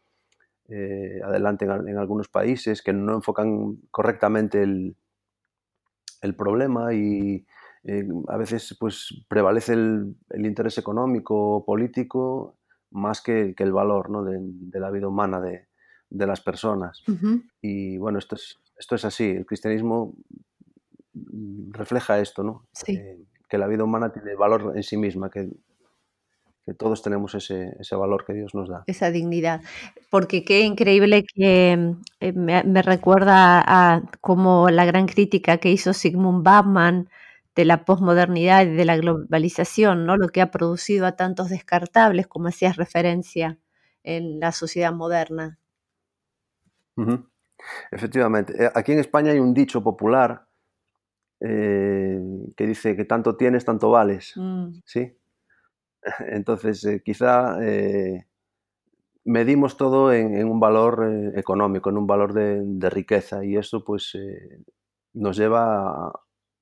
eh, 0.69 1.21
adelante 1.25 1.65
en, 1.65 1.99
algunos 1.99 2.29
países 2.29 2.83
que 2.83 2.93
no 2.93 3.15
enfocan 3.15 3.77
correctamente 3.91 4.63
el, 4.63 4.97
el 6.23 6.35
problema 6.35 6.93
y 6.95 7.47
eh, 7.85 8.07
a 8.29 8.37
veces 8.37 8.77
pues 8.79 9.25
prevalece 9.29 9.73
el, 9.73 10.17
interés 10.35 10.79
económico 10.79 11.57
o 11.57 11.65
político 11.65 12.59
más 12.91 13.21
que, 13.21 13.55
el 13.57 13.73
valor 13.73 14.11
¿no? 14.11 14.25
de, 14.25 14.81
la 14.81 14.91
vida 14.91 15.09
humana 15.09 15.41
de, 15.41 15.67
las 16.11 16.41
personas. 16.41 17.03
Y 17.61 17.99
bueno, 17.99 18.19
esto 18.19 18.35
es, 18.35 18.59
esto 18.79 18.95
es 18.95 19.05
así, 19.05 19.31
el 19.31 19.47
cristianismo 19.47 20.15
refleja 21.71 22.19
esto, 22.19 22.43
¿no? 22.43 22.67
Eh, 22.87 23.25
que 23.49 23.59
la 23.59 23.67
vida 23.67 23.85
humana 23.85 24.13
tiene 24.13 24.35
valor 24.35 24.73
en 24.75 24.83
sí 24.83 24.97
misma, 24.97 25.31
que 25.31 25.51
que 26.69 26.75
todos 26.75 27.01
tenemos 27.01 27.35
ese, 27.35 27.97
valor 27.97 28.27
que 28.27 28.35
Dios 28.35 28.55
nos 28.55 28.69
da. 28.69 28.85
Esa 28.87 29.11
dignidad. 29.11 29.63
Porque 30.11 30.45
qué 30.45 30.61
increíble 30.61 31.25
que 31.25 31.95
eh, 32.21 32.33
me, 32.35 32.83
recuerda 32.83 33.65
a 33.67 34.03
como 34.21 34.69
la 34.69 34.85
gran 34.85 35.07
crítica 35.07 35.57
que 35.57 35.71
hizo 35.71 35.95
Sigmund 35.95 36.45
Bachmann 36.45 37.09
de 37.57 37.65
la 37.65 37.87
posmodernidad 37.87 38.67
y 38.67 38.75
de 38.75 38.85
la 38.85 38.99
globalización, 38.99 40.05
¿no? 40.05 40.19
Lo 40.19 40.29
que 40.29 40.43
ha 40.43 40.51
producido 40.51 41.07
a 41.07 41.13
tantos 41.13 41.49
descartables, 41.49 42.27
como 42.27 42.49
hacías 42.49 42.77
referencia 42.77 43.57
en 44.05 44.39
la 44.39 44.53
sociedad 44.53 44.93
moderna. 44.93 45.59
Efectivamente. 47.91 48.63
Eh, 48.63 48.71
aquí 48.75 48.93
en 48.93 48.99
España 48.99 49.33
hay 49.33 49.39
un 49.39 49.55
dicho 49.55 49.83
popular 49.83 50.47
eh, 51.41 52.21
que 52.55 52.67
dice 52.67 52.95
que 52.95 53.07
tanto 53.07 53.37
tienes, 53.37 53.65
tanto 53.65 53.89
vales. 53.91 54.35
Mm. 54.37 54.81
¿Sí? 54.85 55.18
Entonces, 56.29 56.85
eh, 56.85 57.03
quizá 57.05 57.59
eh, 57.63 58.27
medimos 59.25 59.77
todo 59.77 60.13
en, 60.13 60.45
un 60.49 60.61
valor 60.61 61.07
eh, 61.09 61.33
económico, 61.39 61.91
en 61.91 61.99
un 61.99 62.07
valor 62.07 62.33
de, 62.33 62.91
riqueza 62.91 63.45
y 63.45 63.57
eso 63.57 63.85
pues 63.85 64.17
nos 65.13 65.37
lleva 65.37 66.13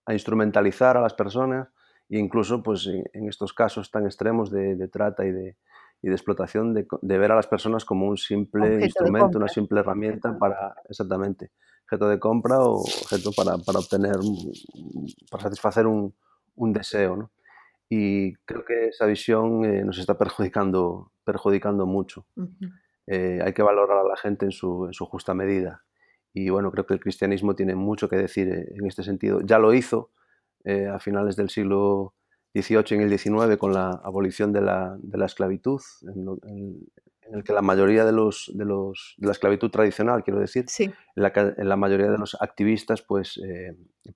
a, 0.06 0.12
instrumentalizar 0.12 0.96
a 0.96 1.00
las 1.00 1.14
personas 1.14 1.68
e 2.08 2.18
incluso 2.18 2.62
pues 2.62 2.86
en, 2.86 3.28
estos 3.28 3.52
casos 3.52 3.90
tan 3.90 4.06
extremos 4.06 4.50
de, 4.50 4.88
trata 4.88 5.24
y 5.24 5.32
de, 5.32 5.56
y 6.02 6.08
de 6.08 6.14
explotación 6.14 6.74
de, 6.74 7.18
ver 7.18 7.32
a 7.32 7.36
las 7.36 7.46
personas 7.46 7.84
como 7.84 8.06
un 8.06 8.16
simple 8.16 8.84
instrumento, 8.84 9.38
una 9.38 9.48
simple 9.48 9.80
herramienta 9.80 10.38
para 10.38 10.74
exactamente 10.88 11.50
objeto 11.84 12.08
de 12.08 12.18
compra 12.18 12.58
o 12.58 12.80
objeto 12.80 13.30
para, 13.30 13.58
para 13.58 13.78
obtener, 13.78 14.16
para 15.30 15.44
satisfacer 15.44 15.86
un, 15.86 16.12
un 16.56 16.72
deseo. 16.72 17.16
¿no? 17.16 17.30
Y 17.88 18.34
creo 18.44 18.64
que 18.64 18.88
esa 18.88 19.06
visión 19.06 19.64
eh, 19.64 19.84
nos 19.84 19.98
está 19.98 20.18
perjudicando, 20.18 21.12
perjudicando 21.24 21.86
mucho. 21.86 22.26
Eh, 23.06 23.40
hay 23.44 23.52
que 23.52 23.62
valorar 23.62 23.98
a 23.98 24.08
la 24.08 24.16
gente 24.16 24.46
en 24.46 24.52
su, 24.52 24.86
en 24.86 24.92
su, 24.92 25.06
justa 25.06 25.34
medida. 25.34 25.84
Y 26.32 26.50
bueno, 26.50 26.72
creo 26.72 26.86
que 26.86 26.94
el 26.94 27.00
cristianismo 27.00 27.54
tiene 27.54 27.76
mucho 27.76 28.08
que 28.08 28.16
decir 28.16 28.48
eh, 28.48 28.74
en 28.74 28.86
este 28.86 29.04
sentido. 29.04 29.40
Ya 29.42 29.58
lo 29.58 29.72
hizo 29.72 30.10
a 30.92 30.98
finales 30.98 31.36
del 31.36 31.48
siglo 31.48 32.16
XVIII 32.52 32.84
y 32.90 32.94
en 32.94 33.00
el 33.02 33.16
XIX 33.16 33.56
con 33.56 33.72
la 33.72 33.90
abolición 34.02 34.52
de 34.52 34.62
la, 34.62 34.96
de 34.98 35.16
la 35.16 35.26
esclavitud, 35.26 35.80
en, 36.02 36.90
el 37.32 37.44
que 37.44 37.52
la 37.52 37.62
mayoría 37.62 38.04
de 38.04 38.10
los, 38.10 38.50
de 38.52 38.64
los 38.64 39.14
de 39.16 39.26
la 39.26 39.32
esclavitud 39.32 39.70
tradicional, 39.70 40.24
quiero 40.24 40.40
decir, 40.40 40.64
sí. 40.66 40.86
en, 41.14 41.22
la, 41.22 41.32
en, 41.36 41.68
la, 41.68 41.76
mayoría 41.76 42.10
de 42.10 42.18
los 42.18 42.36
activistas 42.40 43.00
pues 43.02 43.40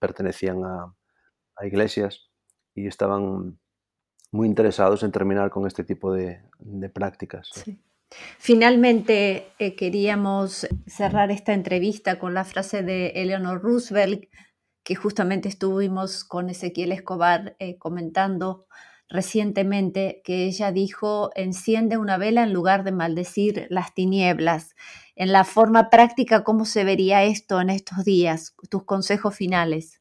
pertenecían 0.01 0.65
a, 0.65 0.93
a 1.55 1.67
iglesias 1.67 2.31
y 2.75 2.89
estaban 2.89 3.60
muy 4.33 4.47
interesados 4.47 5.03
en 5.03 5.13
terminar 5.13 5.51
con 5.51 5.67
este 5.67 5.85
tipo 5.85 6.13
de, 6.13 6.41
prácticas. 6.93 7.51
Finalmente, 8.39 9.49
eh, 9.59 9.75
queríamos 9.77 10.67
cerrar 10.87 11.31
esta 11.31 11.53
entrevista 11.53 12.19
con 12.19 12.35
la 12.35 12.45
frase 12.45 12.83
de 12.83 13.09
Eleanor 13.09 13.63
Roosevelt, 13.63 14.25
que 14.83 14.95
justamente 14.95 15.49
estuvimos 15.49 16.25
con 16.25 16.51
Ezequiel 16.51 16.93
Escobar 16.93 17.55
eh, 17.59 17.77
comentando 17.79 18.67
recientemente, 19.09 20.23
que 20.25 20.47
ella 20.47 20.71
dijo, 20.71 21.31
enciende 21.35 21.99
una 21.99 22.17
vela 22.17 22.45
en 22.45 22.53
lugar 22.53 22.85
de 22.85 22.93
maldecir 22.93 23.67
las 23.69 23.93
tinieblas. 23.93 24.77
En 25.17 25.33
la 25.33 25.45
forma 25.45 25.91
práctica, 25.91 26.45
¿cómo 26.45 26.65
se 26.65 26.85
vería 26.85 27.25
esto 27.25 27.61
en 27.61 27.71
estos 27.71 28.05
días? 28.05 28.55
Tus 28.71 28.85
consejos 28.85 29.35
finales. 29.35 30.00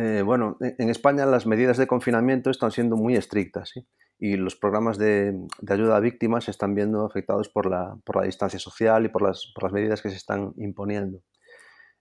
Eh, 0.00 0.22
bueno, 0.22 0.56
en 0.60 0.90
España 0.90 1.26
las 1.26 1.44
medidas 1.44 1.76
de 1.76 1.88
confinamiento 1.88 2.50
están 2.50 2.70
siendo 2.70 2.96
muy 2.96 3.16
estrictas 3.16 3.72
y 4.16 4.36
los 4.36 4.54
programas 4.54 4.96
de, 4.96 5.36
ayuda 5.68 5.96
a 5.96 6.00
víctimas 6.00 6.44
se 6.44 6.52
están 6.52 6.76
viendo 6.76 7.04
afectados 7.04 7.48
por 7.48 7.66
la, 7.68 7.96
distancia 8.22 8.60
social 8.60 9.06
y 9.06 9.08
por 9.08 9.22
las, 9.22 9.52
medidas 9.72 10.00
que 10.00 10.10
se 10.10 10.14
están 10.14 10.52
imponiendo. 10.56 11.24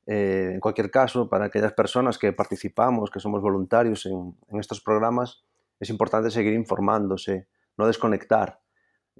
Eh, 0.06 0.52
en 0.54 0.60
cualquier 0.60 0.92
caso, 0.92 1.28
para 1.28 1.46
aquellas 1.46 1.74
personas 1.74 2.20
que 2.20 2.34
participamos, 2.34 3.10
que 3.10 3.20
somos 3.20 3.42
voluntarios 3.42 4.06
en 4.06 4.60
estos 4.60 4.80
programas, 4.80 5.44
es 5.80 5.90
importante 5.90 6.30
seguir 6.30 6.54
informándose, 6.54 7.48
no 7.80 7.88
desconectar, 7.88 8.60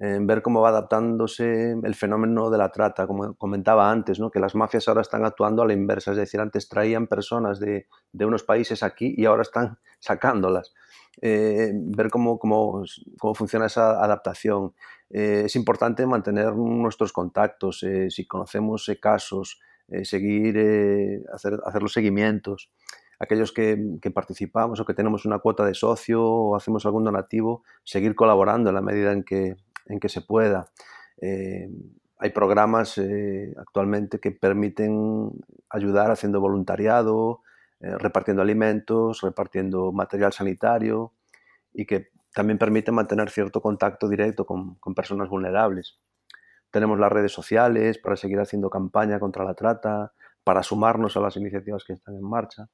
en 0.00 0.26
ver 0.26 0.42
cómo 0.42 0.60
va 0.60 0.68
adaptándose 0.68 1.72
el 1.82 1.94
fenómeno 1.94 2.50
de 2.50 2.58
la 2.58 2.70
trata, 2.70 3.06
como 3.06 3.34
comentaba 3.34 3.90
antes, 3.90 4.20
¿no? 4.20 4.30
que 4.30 4.38
las 4.38 4.54
mafias 4.54 4.86
ahora 4.86 5.00
están 5.00 5.24
actuando 5.24 5.62
a 5.62 5.66
la 5.66 5.72
inversa, 5.72 6.12
es 6.12 6.16
decir, 6.16 6.40
antes 6.40 6.68
traían 6.68 7.08
personas 7.08 7.58
de, 7.58 7.88
de 8.12 8.24
unos 8.24 8.44
países 8.44 8.82
aquí 8.82 9.14
y 9.16 9.24
ahora 9.24 9.42
están 9.42 9.78
sacándolas. 9.98 10.72
Eh, 11.20 11.72
ver 11.74 12.10
cómo, 12.10 12.38
cómo, 12.38 12.84
cómo, 13.18 13.34
funciona 13.34 13.66
esa 13.66 14.02
adaptación. 14.02 14.72
Eh, 15.10 15.42
es 15.46 15.56
importante 15.56 16.06
mantener 16.06 16.54
nuestros 16.54 17.12
contactos, 17.12 17.82
eh, 17.82 18.08
si 18.08 18.26
conocemos 18.26 18.88
casos, 19.00 19.60
seguir, 20.02 21.24
hacer, 21.32 21.58
hacer 21.64 21.82
los 21.82 21.94
seguimientos 21.94 22.70
aquellos 23.18 23.52
que, 23.52 23.98
que, 24.00 24.10
participamos 24.10 24.78
o 24.78 24.84
que 24.84 24.94
tenemos 24.94 25.24
una 25.24 25.38
cuota 25.38 25.64
de 25.64 25.74
socio 25.74 26.22
o 26.22 26.56
hacemos 26.56 26.86
algún 26.86 27.04
donativo, 27.04 27.64
seguir 27.84 28.14
colaborando 28.14 28.70
en 28.70 28.74
la 28.74 28.82
medida 28.82 29.12
en 29.12 29.24
que, 29.24 29.56
en 29.88 30.00
que 30.00 30.08
se 30.08 30.20
pueda. 30.20 30.70
Eh, 31.20 31.68
hay 32.18 32.30
programas 32.30 32.98
eh, 32.98 33.54
actualmente 33.58 34.18
que 34.18 34.32
permiten 34.32 35.30
ayudar 35.70 36.10
haciendo 36.10 36.40
voluntariado, 36.40 37.42
eh, 37.80 37.96
repartiendo 37.96 38.42
alimentos, 38.42 39.20
repartiendo 39.20 39.92
material 39.92 40.32
sanitario 40.32 41.12
y 41.72 41.86
que 41.86 42.08
también 42.34 42.58
permiten 42.58 42.94
mantener 42.94 43.30
cierto 43.30 43.60
contacto 43.60 44.08
directo 44.08 44.44
con, 44.44 44.74
con, 44.76 44.94
personas 44.94 45.28
vulnerables. 45.28 45.98
Tenemos 46.70 46.98
las 46.98 47.10
redes 47.10 47.32
sociales 47.32 47.98
para 47.98 48.16
seguir 48.16 48.40
haciendo 48.40 48.68
campaña 48.68 49.20
contra 49.20 49.44
la 49.44 49.54
trata, 49.54 50.12
para 50.44 50.62
sumarnos 50.62 51.16
a 51.16 51.20
las 51.20 51.36
iniciativas 51.36 51.84
que 51.84 51.92
están 51.94 52.16
en 52.16 52.28
marcha. 52.28 52.68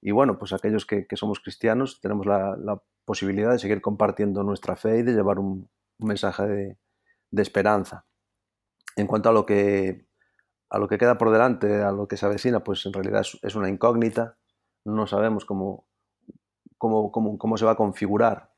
Y 0.00 0.10
bueno, 0.10 0.38
pues 0.38 0.52
aquellos 0.52 0.86
que, 0.86 1.06
que 1.06 1.16
somos 1.16 1.40
cristianos 1.40 2.00
tenemos 2.00 2.26
la, 2.26 2.56
la, 2.56 2.80
posibilidad 3.04 3.52
de 3.52 3.58
seguir 3.58 3.80
compartiendo 3.80 4.42
nuestra 4.42 4.76
fe 4.76 4.98
y 4.98 5.02
de 5.02 5.14
llevar 5.14 5.38
un, 5.38 5.70
un 5.98 6.08
mensaje 6.08 6.46
de, 6.46 7.42
esperanza. 7.42 8.06
En 8.96 9.06
cuanto 9.06 9.28
a 9.28 9.32
lo, 9.32 9.46
que, 9.46 10.06
a 10.70 10.78
lo 10.78 10.88
que 10.88 10.98
queda 10.98 11.18
por 11.18 11.30
delante, 11.30 11.82
a 11.82 11.92
lo 11.92 12.08
que 12.08 12.16
se 12.16 12.26
avecina, 12.26 12.64
pues 12.64 12.84
en 12.86 12.92
realidad 12.92 13.24
es, 13.42 13.54
una 13.54 13.68
incógnita. 13.68 14.36
No 14.84 15.06
sabemos 15.06 15.44
cómo, 15.44 15.86
cómo, 16.78 17.10
cómo, 17.12 17.56
se 17.56 17.64
va 17.64 17.72
a 17.72 17.76
configurar 17.76 18.50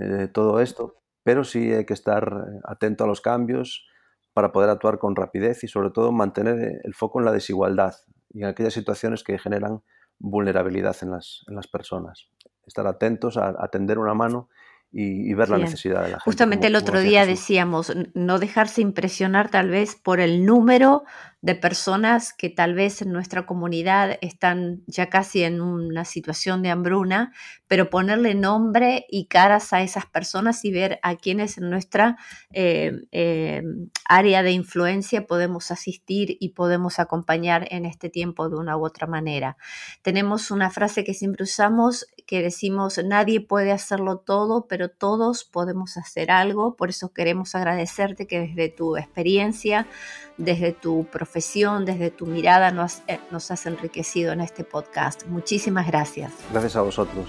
eh, 0.00 0.28
todo 0.32 0.60
esto, 0.60 1.02
pero 1.22 1.42
sí 1.44 1.72
hay 1.72 1.84
que 1.84 1.94
estar 1.94 2.46
atento 2.64 3.04
a 3.04 3.06
los 3.06 3.20
cambios 3.20 3.86
para 4.32 4.52
poder 4.52 4.70
actuar 4.70 4.98
con 4.98 5.16
rapidez 5.16 5.64
y 5.64 5.68
sobre 5.68 5.90
todo 5.90 6.12
mantener 6.12 6.80
el 6.84 6.94
foco 6.94 7.18
en 7.18 7.24
la 7.24 7.32
desigualdad 7.32 7.94
y 8.30 8.42
en 8.42 8.48
aquellas 8.48 8.74
situaciones 8.74 9.24
que 9.24 9.38
generan 9.38 9.82
vulnerabilidad 10.18 10.96
en 11.02 11.10
las, 11.10 11.44
en 11.48 11.56
las 11.56 11.66
personas. 11.66 12.28
Estar 12.66 12.86
atentos 12.86 13.36
a, 13.36 13.54
a 13.58 13.68
tender 13.68 13.98
una 13.98 14.14
mano 14.14 14.48
y, 14.92 15.34
ver 15.34 15.50
la 15.50 15.58
necesidad 15.58 15.96
de 15.96 16.02
la 16.02 16.08
gente. 16.08 16.24
Justamente 16.24 16.66
el 16.68 16.76
otro 16.76 17.00
día 17.00 17.26
decíamos, 17.26 17.92
no 18.14 18.38
dejarse 18.38 18.80
impresionar 18.80 19.50
tal 19.50 19.68
vez 19.68 19.96
por 19.96 20.20
el 20.20 20.46
número 20.46 21.04
de 21.46 21.54
personas 21.54 22.32
que 22.32 22.50
tal 22.50 22.74
vez 22.74 23.02
en 23.02 23.12
nuestra 23.12 23.46
comunidad 23.46 24.18
están 24.20 24.82
ya 24.88 25.08
casi 25.10 25.44
en 25.44 25.60
una 25.60 26.04
situación 26.04 26.60
de 26.60 26.70
hambruna, 26.70 27.32
pero 27.68 27.88
ponerle 27.88 28.34
nombre 28.34 29.06
y 29.08 29.26
caras 29.26 29.72
a 29.72 29.80
esas 29.80 30.06
personas 30.06 30.64
y 30.64 30.72
ver 30.72 30.98
a 31.04 31.14
quienes 31.14 31.56
en 31.56 31.70
nuestra 31.70 32.16
eh, 32.50 33.06
eh, 33.12 33.62
área 34.04 34.42
de 34.42 34.50
influencia 34.50 35.28
podemos 35.28 35.70
asistir 35.70 36.36
y 36.40 36.48
podemos 36.48 36.98
acompañar 36.98 37.68
en 37.70 37.84
este 37.84 38.10
tiempo 38.10 38.48
de 38.48 38.56
una 38.56 38.76
u 38.76 38.84
otra 38.84 39.06
manera. 39.06 39.56
Tenemos 40.02 40.50
una 40.50 40.70
frase 40.70 41.04
que 41.04 41.14
siempre 41.14 41.44
usamos 41.44 42.08
que 42.26 42.42
decimos, 42.42 42.98
nadie 43.04 43.40
puede 43.40 43.70
hacerlo 43.70 44.18
todo, 44.18 44.66
pero 44.66 44.88
todos 44.88 45.44
podemos 45.44 45.96
hacer 45.96 46.32
algo, 46.32 46.74
por 46.74 46.90
eso 46.90 47.12
queremos 47.12 47.54
agradecerte 47.54 48.26
que 48.26 48.40
desde 48.40 48.68
tu 48.68 48.96
experiencia, 48.96 49.86
desde 50.38 50.72
tu 50.72 51.06
profesión, 51.06 51.35
desde 51.84 52.10
tu 52.10 52.26
mirada 52.26 52.70
nos, 52.70 53.02
eh, 53.08 53.20
nos 53.30 53.50
has 53.50 53.66
enriquecido 53.66 54.32
en 54.32 54.40
este 54.40 54.64
podcast. 54.64 55.26
Muchísimas 55.26 55.86
gracias. 55.86 56.32
Gracias 56.50 56.76
a 56.76 56.80
vosotros. 56.82 57.26